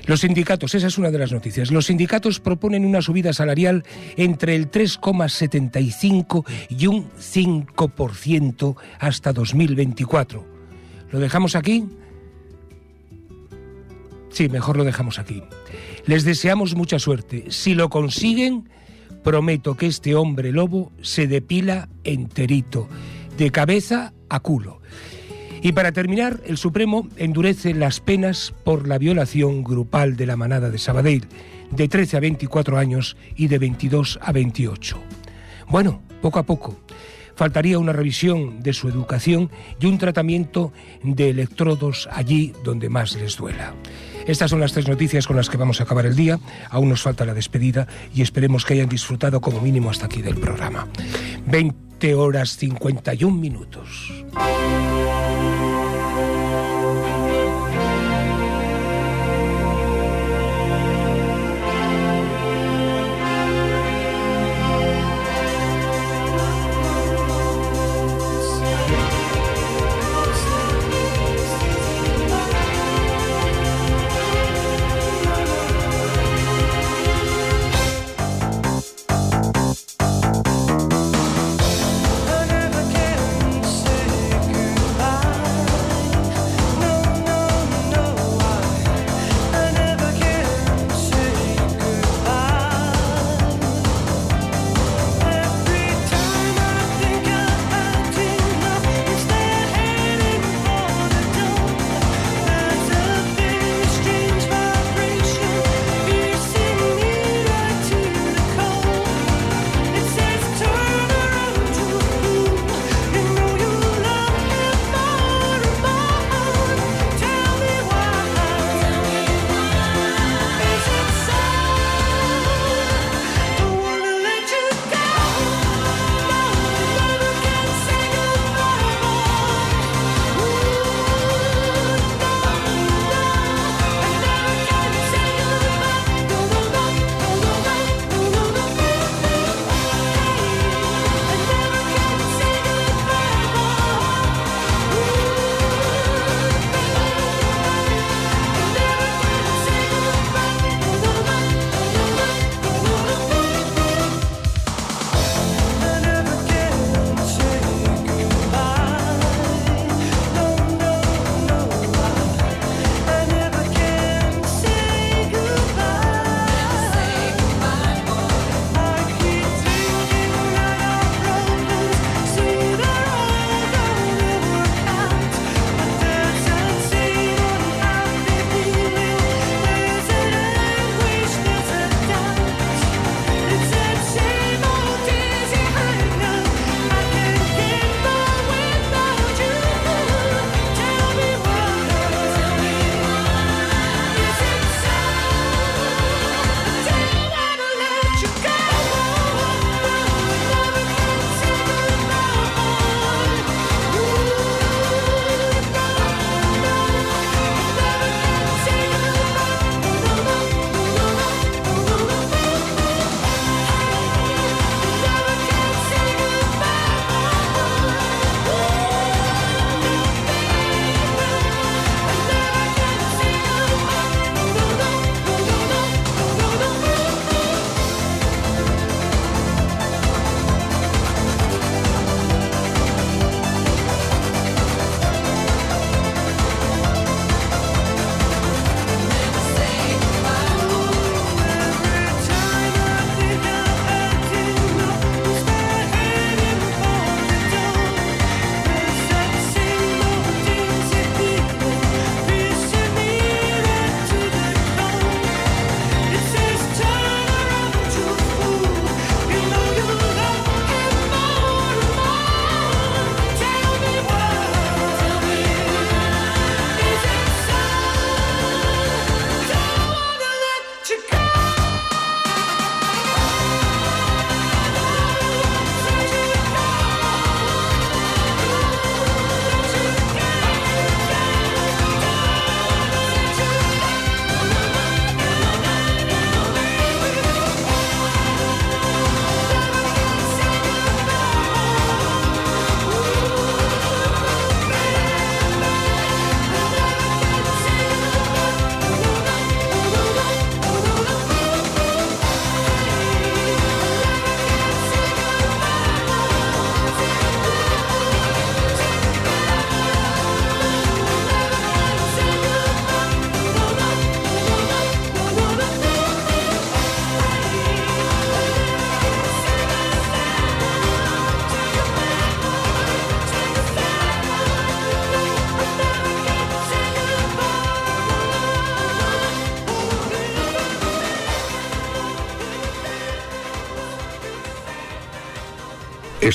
Los 0.07 0.21
sindicatos, 0.21 0.75
esa 0.77 0.87
es 0.87 0.99
una 0.99 1.11
de 1.11 1.19
las 1.19 1.33
noticias. 1.33 1.73
Los 1.73 1.87
sindicatos 1.87 2.39
proponen 2.39 2.85
una 2.85 3.03
subida 3.03 3.33
salarial 3.33 3.83
entre 4.17 4.55
el 4.55 4.71
3,75 4.71 6.47
y 6.69 6.87
un 6.87 7.11
5% 7.11 8.77
hasta 9.01 9.33
2024. 9.33 10.47
¿Lo 11.11 11.19
dejamos 11.19 11.57
aquí? 11.57 11.87
Sí, 14.31 14.49
mejor 14.49 14.77
lo 14.77 14.85
dejamos 14.85 15.19
aquí. 15.19 15.43
Les 16.07 16.25
deseamos 16.25 16.77
mucha 16.77 17.01
suerte. 17.01 17.47
Si 17.49 17.75
lo 17.75 17.89
consiguen, 17.89 18.69
prometo 19.25 19.77
que 19.77 19.87
este 19.87 20.15
hombre 20.15 20.53
lobo 20.53 20.93
se 21.03 21.27
depila 21.27 21.89
enterito, 22.05 22.89
de 23.37 23.51
cabeza 23.51 24.13
a 24.29 24.39
culo. 24.39 24.81
Y 25.67 25.73
para 25.73 25.91
terminar, 25.91 26.39
el 26.47 26.59
Supremo 26.59 27.09
endurece 27.17 27.75
las 27.75 27.99
penas 27.99 28.55
por 28.62 28.87
la 28.87 28.99
violación 28.99 29.64
grupal 29.64 30.17
de 30.17 30.25
la 30.25 30.37
manada 30.37 30.71
de 30.71 30.79
Sabadell, 30.79 31.27
de 31.73 31.89
13 31.89 32.19
a 32.19 32.21
24 32.21 32.79
años 32.79 33.17
y 33.35 33.49
de 33.49 33.59
22 33.59 34.21
a 34.23 34.31
28. 34.31 34.97
Bueno, 35.67 36.03
poco 36.23 36.39
a 36.39 36.45
poco. 36.45 36.79
Faltaría 37.35 37.81
una 37.81 37.93
revisión 37.93 38.62
de 38.62 38.73
su 38.75 38.89
educación 38.89 39.51
y 39.81 39.87
un 39.87 39.99
tratamiento 39.99 40.73
de 41.03 41.31
electrodos 41.31 42.09
allí 42.12 42.53
donde 42.62 42.89
más 42.89 43.17
les 43.17 43.37
duela. 43.37 43.75
Estas 44.27 44.51
son 44.51 44.61
las 44.61 44.72
tres 44.72 44.89
noticias 44.89 45.27
con 45.27 45.37
las 45.37 45.49
que 45.49 45.57
vamos 45.57 45.81
a 45.81 45.85
acabar 45.85 46.05
el 46.07 46.16
día. 46.16 46.39
Aún 46.70 46.89
nos 46.89 47.03
falta 47.03 47.24
la 47.24 47.35
despedida 47.35 47.87
y 48.14 48.22
esperemos 48.22 48.64
que 48.64 48.74
hayan 48.74 48.89
disfrutado 48.89 49.41
como 49.41 49.61
mínimo 49.61 49.91
hasta 49.91 50.07
aquí 50.07 50.20
del 50.20 50.37
programa. 50.37 50.89
20 51.47 52.14
horas 52.14 52.57
51 52.57 53.37
minutos. 53.37 54.12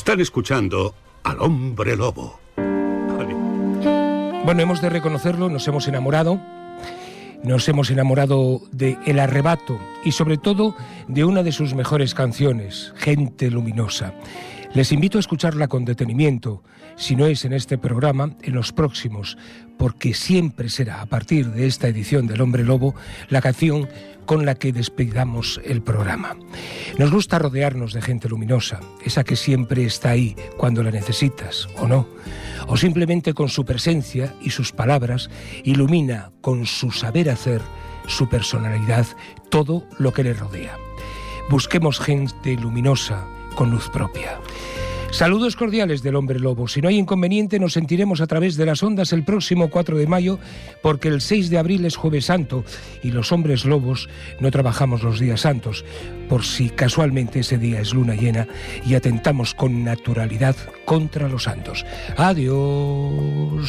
Están 0.01 0.19
escuchando 0.19 0.95
al 1.23 1.39
hombre 1.41 1.95
lobo. 1.95 2.39
Bueno, 4.43 4.61
hemos 4.63 4.81
de 4.81 4.89
reconocerlo, 4.89 5.47
nos 5.47 5.67
hemos 5.67 5.87
enamorado. 5.87 6.41
Nos 7.43 7.69
hemos 7.69 7.91
enamorado 7.91 8.61
de 8.71 8.97
El 9.05 9.19
Arrebato 9.19 9.79
y 10.03 10.13
sobre 10.13 10.39
todo 10.39 10.75
de 11.07 11.23
una 11.23 11.43
de 11.43 11.51
sus 11.51 11.75
mejores 11.75 12.15
canciones, 12.15 12.93
Gente 12.97 13.51
Luminosa. 13.51 14.15
Les 14.73 14.93
invito 14.93 15.17
a 15.17 15.19
escucharla 15.19 15.67
con 15.67 15.83
detenimiento, 15.83 16.63
si 16.95 17.17
no 17.17 17.25
es 17.25 17.43
en 17.43 17.51
este 17.51 17.77
programa, 17.77 18.37
en 18.41 18.53
los 18.53 18.71
próximos, 18.71 19.37
porque 19.77 20.13
siempre 20.13 20.69
será 20.69 21.01
a 21.01 21.07
partir 21.07 21.49
de 21.49 21.67
esta 21.67 21.89
edición 21.89 22.25
del 22.25 22.39
Hombre 22.39 22.63
Lobo 22.63 22.95
la 23.27 23.41
canción 23.41 23.89
con 24.25 24.45
la 24.45 24.55
que 24.55 24.71
despedamos 24.71 25.59
el 25.65 25.81
programa. 25.81 26.37
Nos 26.97 27.11
gusta 27.11 27.37
rodearnos 27.37 27.91
de 27.91 28.01
gente 28.01 28.29
luminosa, 28.29 28.79
esa 29.03 29.25
que 29.25 29.35
siempre 29.35 29.83
está 29.83 30.11
ahí 30.11 30.37
cuando 30.55 30.83
la 30.83 30.91
necesitas, 30.91 31.67
o 31.77 31.85
no, 31.85 32.07
o 32.67 32.77
simplemente 32.77 33.33
con 33.33 33.49
su 33.49 33.65
presencia 33.65 34.33
y 34.41 34.51
sus 34.51 34.71
palabras 34.71 35.29
ilumina 35.65 36.31
con 36.39 36.65
su 36.65 36.91
saber 36.91 37.29
hacer, 37.29 37.61
su 38.07 38.29
personalidad, 38.29 39.05
todo 39.49 39.85
lo 39.99 40.13
que 40.13 40.23
le 40.23 40.33
rodea. 40.33 40.77
Busquemos 41.49 41.99
gente 41.99 42.55
luminosa 42.55 43.27
con 43.55 43.71
luz 43.71 43.89
propia. 43.89 44.39
Saludos 45.11 45.57
cordiales 45.57 46.01
del 46.01 46.15
hombre 46.15 46.39
lobo. 46.39 46.69
Si 46.69 46.81
no 46.81 46.87
hay 46.87 46.97
inconveniente, 46.97 47.59
nos 47.59 47.73
sentiremos 47.73 48.21
a 48.21 48.27
través 48.27 48.55
de 48.55 48.65
las 48.65 48.81
ondas 48.81 49.11
el 49.11 49.25
próximo 49.25 49.69
4 49.69 49.97
de 49.97 50.07
mayo, 50.07 50.39
porque 50.81 51.09
el 51.09 51.19
6 51.19 51.49
de 51.49 51.57
abril 51.57 51.83
es 51.83 51.97
jueves 51.97 52.25
santo 52.25 52.63
y 53.03 53.11
los 53.11 53.33
hombres 53.33 53.65
lobos 53.65 54.07
no 54.39 54.49
trabajamos 54.51 55.03
los 55.03 55.19
días 55.19 55.41
santos, 55.41 55.83
por 56.29 56.45
si 56.45 56.69
casualmente 56.69 57.41
ese 57.41 57.57
día 57.57 57.81
es 57.81 57.93
luna 57.93 58.15
llena 58.15 58.47
y 58.85 58.95
atentamos 58.95 59.53
con 59.53 59.83
naturalidad 59.83 60.55
contra 60.85 61.27
los 61.27 61.43
santos. 61.43 61.85
Adiós. 62.15 63.67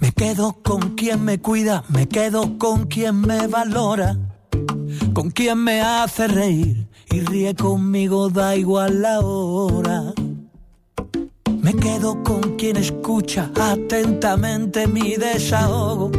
Me 0.00 0.12
quedo 0.12 0.62
con 0.62 0.96
quien 0.96 1.24
me 1.24 1.40
cuida, 1.40 1.84
me 1.90 2.08
quedo 2.08 2.56
con 2.58 2.86
quien 2.86 3.20
me 3.20 3.46
valora, 3.48 4.16
con 5.12 5.30
quien 5.30 5.58
me 5.58 5.80
hace 5.80 6.28
reír 6.28 6.86
y 7.10 7.20
ríe 7.20 7.54
conmigo, 7.54 8.30
da 8.30 8.56
igual 8.56 9.02
la 9.02 9.20
hora. 9.20 10.12
Me 11.60 11.74
quedo 11.74 12.22
con 12.22 12.56
quien 12.56 12.76
escucha 12.76 13.50
atentamente 13.60 14.86
mi 14.86 15.16
desahogo, 15.16 16.10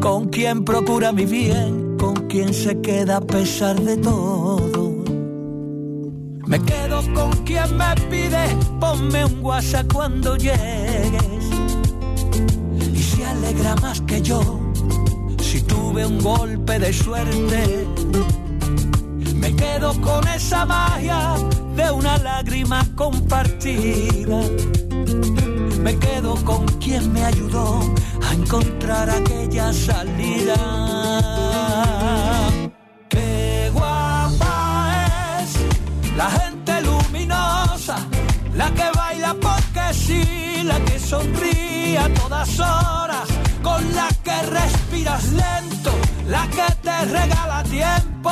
con 0.00 0.28
quien 0.28 0.64
procura 0.64 1.12
mi 1.12 1.26
bien, 1.26 1.96
con 1.98 2.14
quien 2.28 2.54
se 2.54 2.80
queda 2.80 3.18
a 3.18 3.20
pesar 3.20 3.80
de 3.80 3.96
todo. 3.96 4.90
Me 6.46 6.58
quedo 6.62 7.02
con 7.14 7.30
quien 7.44 7.76
me 7.76 7.94
pide, 8.10 8.56
ponme 8.80 9.24
un 9.24 9.44
WhatsApp 9.44 9.92
cuando 9.92 10.36
llegues 10.36 11.44
y 12.92 12.98
se 12.98 13.24
alegra 13.24 13.76
más 13.76 14.00
que 14.00 14.20
yo 14.20 14.60
si 15.40 15.62
tuve 15.62 16.06
un 16.06 16.18
golpe 16.18 16.78
de 16.78 16.92
suerte. 16.92 17.86
Me 19.34 19.54
quedo 19.54 20.00
con 20.00 20.26
esa 20.28 20.64
magia 20.64 21.34
de 21.76 21.90
una 21.90 22.18
lágrima 22.18 22.86
compartida. 22.94 24.40
Me 25.82 25.98
quedo 25.98 26.34
con 26.44 26.66
quien 26.78 27.12
me 27.12 27.24
ayudó 27.24 27.80
a 28.28 28.34
encontrar 28.34 29.08
aquella 29.10 29.72
salida. 29.72 30.54
Qué 33.08 33.70
guapa 33.72 35.06
es 35.42 36.16
la 36.16 36.30
gente 36.30 36.82
luminosa, 36.82 37.96
la 38.54 38.70
que 38.74 38.90
baila 38.94 39.34
porque 39.34 39.94
sí, 39.94 40.62
la 40.64 40.78
que 40.84 40.98
sonríe 40.98 41.98
a 41.98 42.12
todas 42.14 42.60
horas, 42.60 43.28
con 43.62 43.82
la 43.94 44.08
que 44.22 44.42
respiras 44.42 45.24
lento, 45.32 45.69
la 46.30 46.48
que 46.48 46.68
te 46.82 47.04
regala 47.06 47.62
tiempo. 47.64 48.30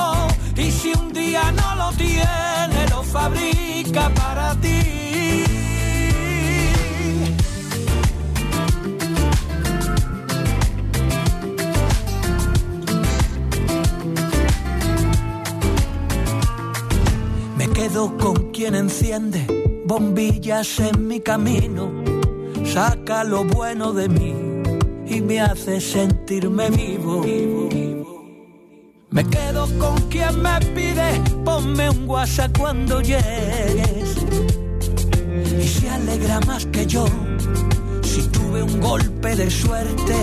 Y 0.56 0.70
si 0.70 0.92
un 0.92 1.12
día 1.12 1.52
no 1.52 1.74
lo 1.74 1.92
tiene, 1.96 2.88
lo 2.90 3.02
fabrica 3.02 4.08
para 4.14 4.54
ti. 4.56 5.44
Me 17.56 17.68
quedo 17.70 18.16
con 18.16 18.52
quien 18.52 18.74
enciende 18.74 19.46
bombillas 19.84 20.78
en 20.80 21.08
mi 21.08 21.20
camino, 21.20 21.90
saca 22.64 23.24
lo 23.24 23.44
bueno 23.44 23.92
de 23.92 24.08
mí 24.08 24.47
y 25.08 25.20
me 25.20 25.40
hace 25.40 25.80
sentirme 25.80 26.70
vivo. 26.70 27.22
Me 29.10 29.24
quedo 29.24 29.66
con 29.78 29.96
quien 30.08 30.42
me 30.42 30.60
pide, 30.74 31.20
ponme 31.44 31.90
un 31.90 32.08
WhatsApp 32.08 32.56
cuando 32.58 33.00
llegues. 33.00 34.16
Y 35.58 35.66
se 35.66 35.88
alegra 35.88 36.40
más 36.40 36.66
que 36.66 36.86
yo 36.86 37.06
si 38.02 38.22
tuve 38.28 38.62
un 38.62 38.80
golpe 38.80 39.34
de 39.34 39.50
suerte. 39.50 40.14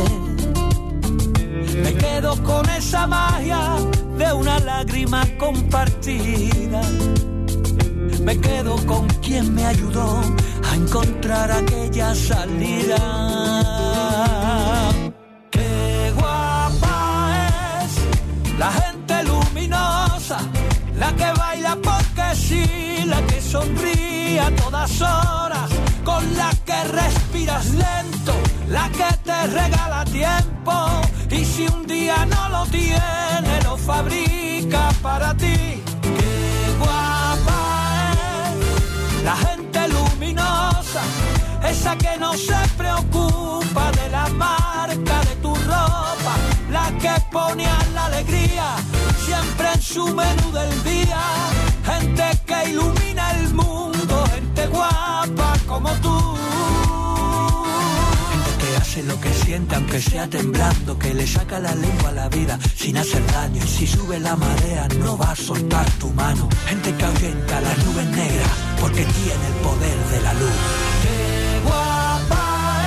Me 1.82 1.94
quedo 1.96 2.42
con 2.44 2.70
esa 2.70 3.08
magia 3.08 3.78
de 4.18 4.34
una 4.34 4.60
lágrima 4.60 5.26
compartida. 5.38 6.82
Me 8.24 8.40
quedo 8.40 8.76
con 8.86 9.08
quien 9.22 9.54
me 9.54 9.66
ayudó 9.66 10.22
a 10.64 10.76
encontrar 10.76 11.52
aquella 11.52 12.14
salida. 12.14 12.96
Sonríe 23.56 24.40
a 24.40 24.50
todas 24.64 25.02
horas, 25.02 25.70
con 26.04 26.24
la 26.36 26.52
que 26.68 26.80
respiras 27.02 27.66
lento, 27.68 28.34
la 28.68 28.90
que 28.90 29.10
te 29.28 29.38
regala 29.60 30.04
tiempo. 30.06 30.76
Y 31.30 31.46
si 31.46 31.64
un 31.68 31.88
día 31.88 32.26
no 32.26 32.50
lo 32.50 32.66
tiene, 32.66 33.54
lo 33.64 33.78
fabrica 33.78 34.84
para 35.02 35.30
ti. 35.44 35.58
Qué 36.18 36.36
guapa 36.82 37.62
es 38.10 39.24
la 39.30 39.36
gente 39.48 39.80
luminosa, 39.96 41.04
esa 41.72 41.96
que 42.04 42.14
no 42.18 42.34
se 42.34 42.60
preocupa 42.78 43.84
de 44.00 44.10
la 44.10 44.28
marca 44.46 45.16
de 45.30 45.36
tu 45.44 45.54
ropa, 45.72 46.34
la 46.72 46.88
que 47.02 47.14
pone 47.32 47.66
a 47.66 47.80
la 47.96 48.06
alegría 48.12 48.68
siempre 49.26 49.68
en 49.76 49.82
su 49.82 50.06
menú 50.20 50.48
del 50.52 50.74
día. 50.84 51.24
Gente 51.86 52.24
que 52.48 52.70
ilumina 52.70 53.32
el 53.40 53.54
mundo, 53.54 54.24
gente 54.34 54.68
guapa 54.68 55.54
como 55.68 55.90
tú. 56.04 56.18
Gente 58.32 58.52
que 58.62 58.78
hace 58.78 59.04
lo 59.04 59.20
que 59.22 59.34
siente 59.34 59.76
aunque 59.76 60.02
sea 60.02 60.28
temblando, 60.28 60.98
que 60.98 61.14
le 61.14 61.28
saca 61.28 61.60
la 61.60 61.74
lengua 61.76 62.10
a 62.10 62.14
la 62.14 62.30
vida 62.30 62.58
sin 62.76 62.98
hacer 62.98 63.26
daño. 63.32 63.62
Y 63.64 63.68
si 63.68 63.88
sube 63.88 64.20
la 64.20 64.36
marea 64.36 64.88
no 65.00 65.18
va 65.18 65.32
a 65.32 65.36
soltar 65.36 65.90
tu 66.02 66.10
mano. 66.10 66.50
Gente 66.68 66.94
que 66.96 67.06
ahuyenta 67.06 67.62
las 67.62 67.78
nubes 67.86 68.08
negras 68.08 68.52
porque 68.82 69.04
tiene 69.06 69.46
el 69.48 69.54
poder 69.68 69.98
de 70.12 70.22
la 70.22 70.34
luz. 70.34 70.58
Qué 71.04 71.60
guapa 71.66 72.44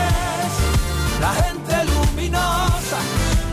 es 0.09 1.21
la 1.21 1.33
gente 1.43 1.75
luminosa, 1.93 2.99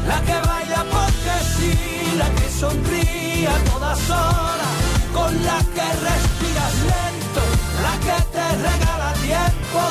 la 0.07 0.21
que 0.21 0.47
baila 0.47 0.85
porque 0.95 1.33
sí, 1.55 2.17
la 2.17 2.29
que 2.35 2.49
sonríe 2.49 3.47
a 3.47 3.57
todas 3.71 4.09
horas, 4.09 4.74
con 5.15 5.31
la 5.49 5.59
que 5.75 5.87
respiras 6.09 6.75
lento, 6.91 7.43
la 7.85 7.93
que 8.05 8.17
te 8.35 8.47
regala 8.67 9.09
tiempo. 9.29 9.81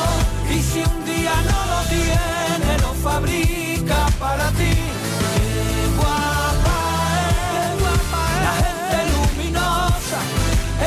Y 0.54 0.58
si 0.68 0.80
un 0.92 0.98
día 1.12 1.34
no 1.50 1.60
lo 1.72 1.80
tiene, 1.96 2.70
lo 2.84 2.92
fabrica 3.06 4.00
para 4.24 4.46
ti. 4.58 4.74
Qué 5.34 5.84
guapa 5.98 6.78
es 7.62 7.74
la 8.46 8.54
gente 8.64 8.98
luminosa, 9.14 10.20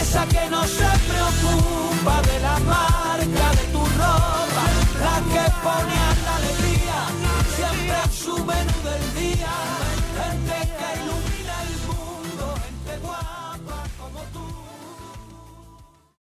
esa 0.01 0.23
que 0.33 0.43
no 0.53 0.61
se 0.77 0.89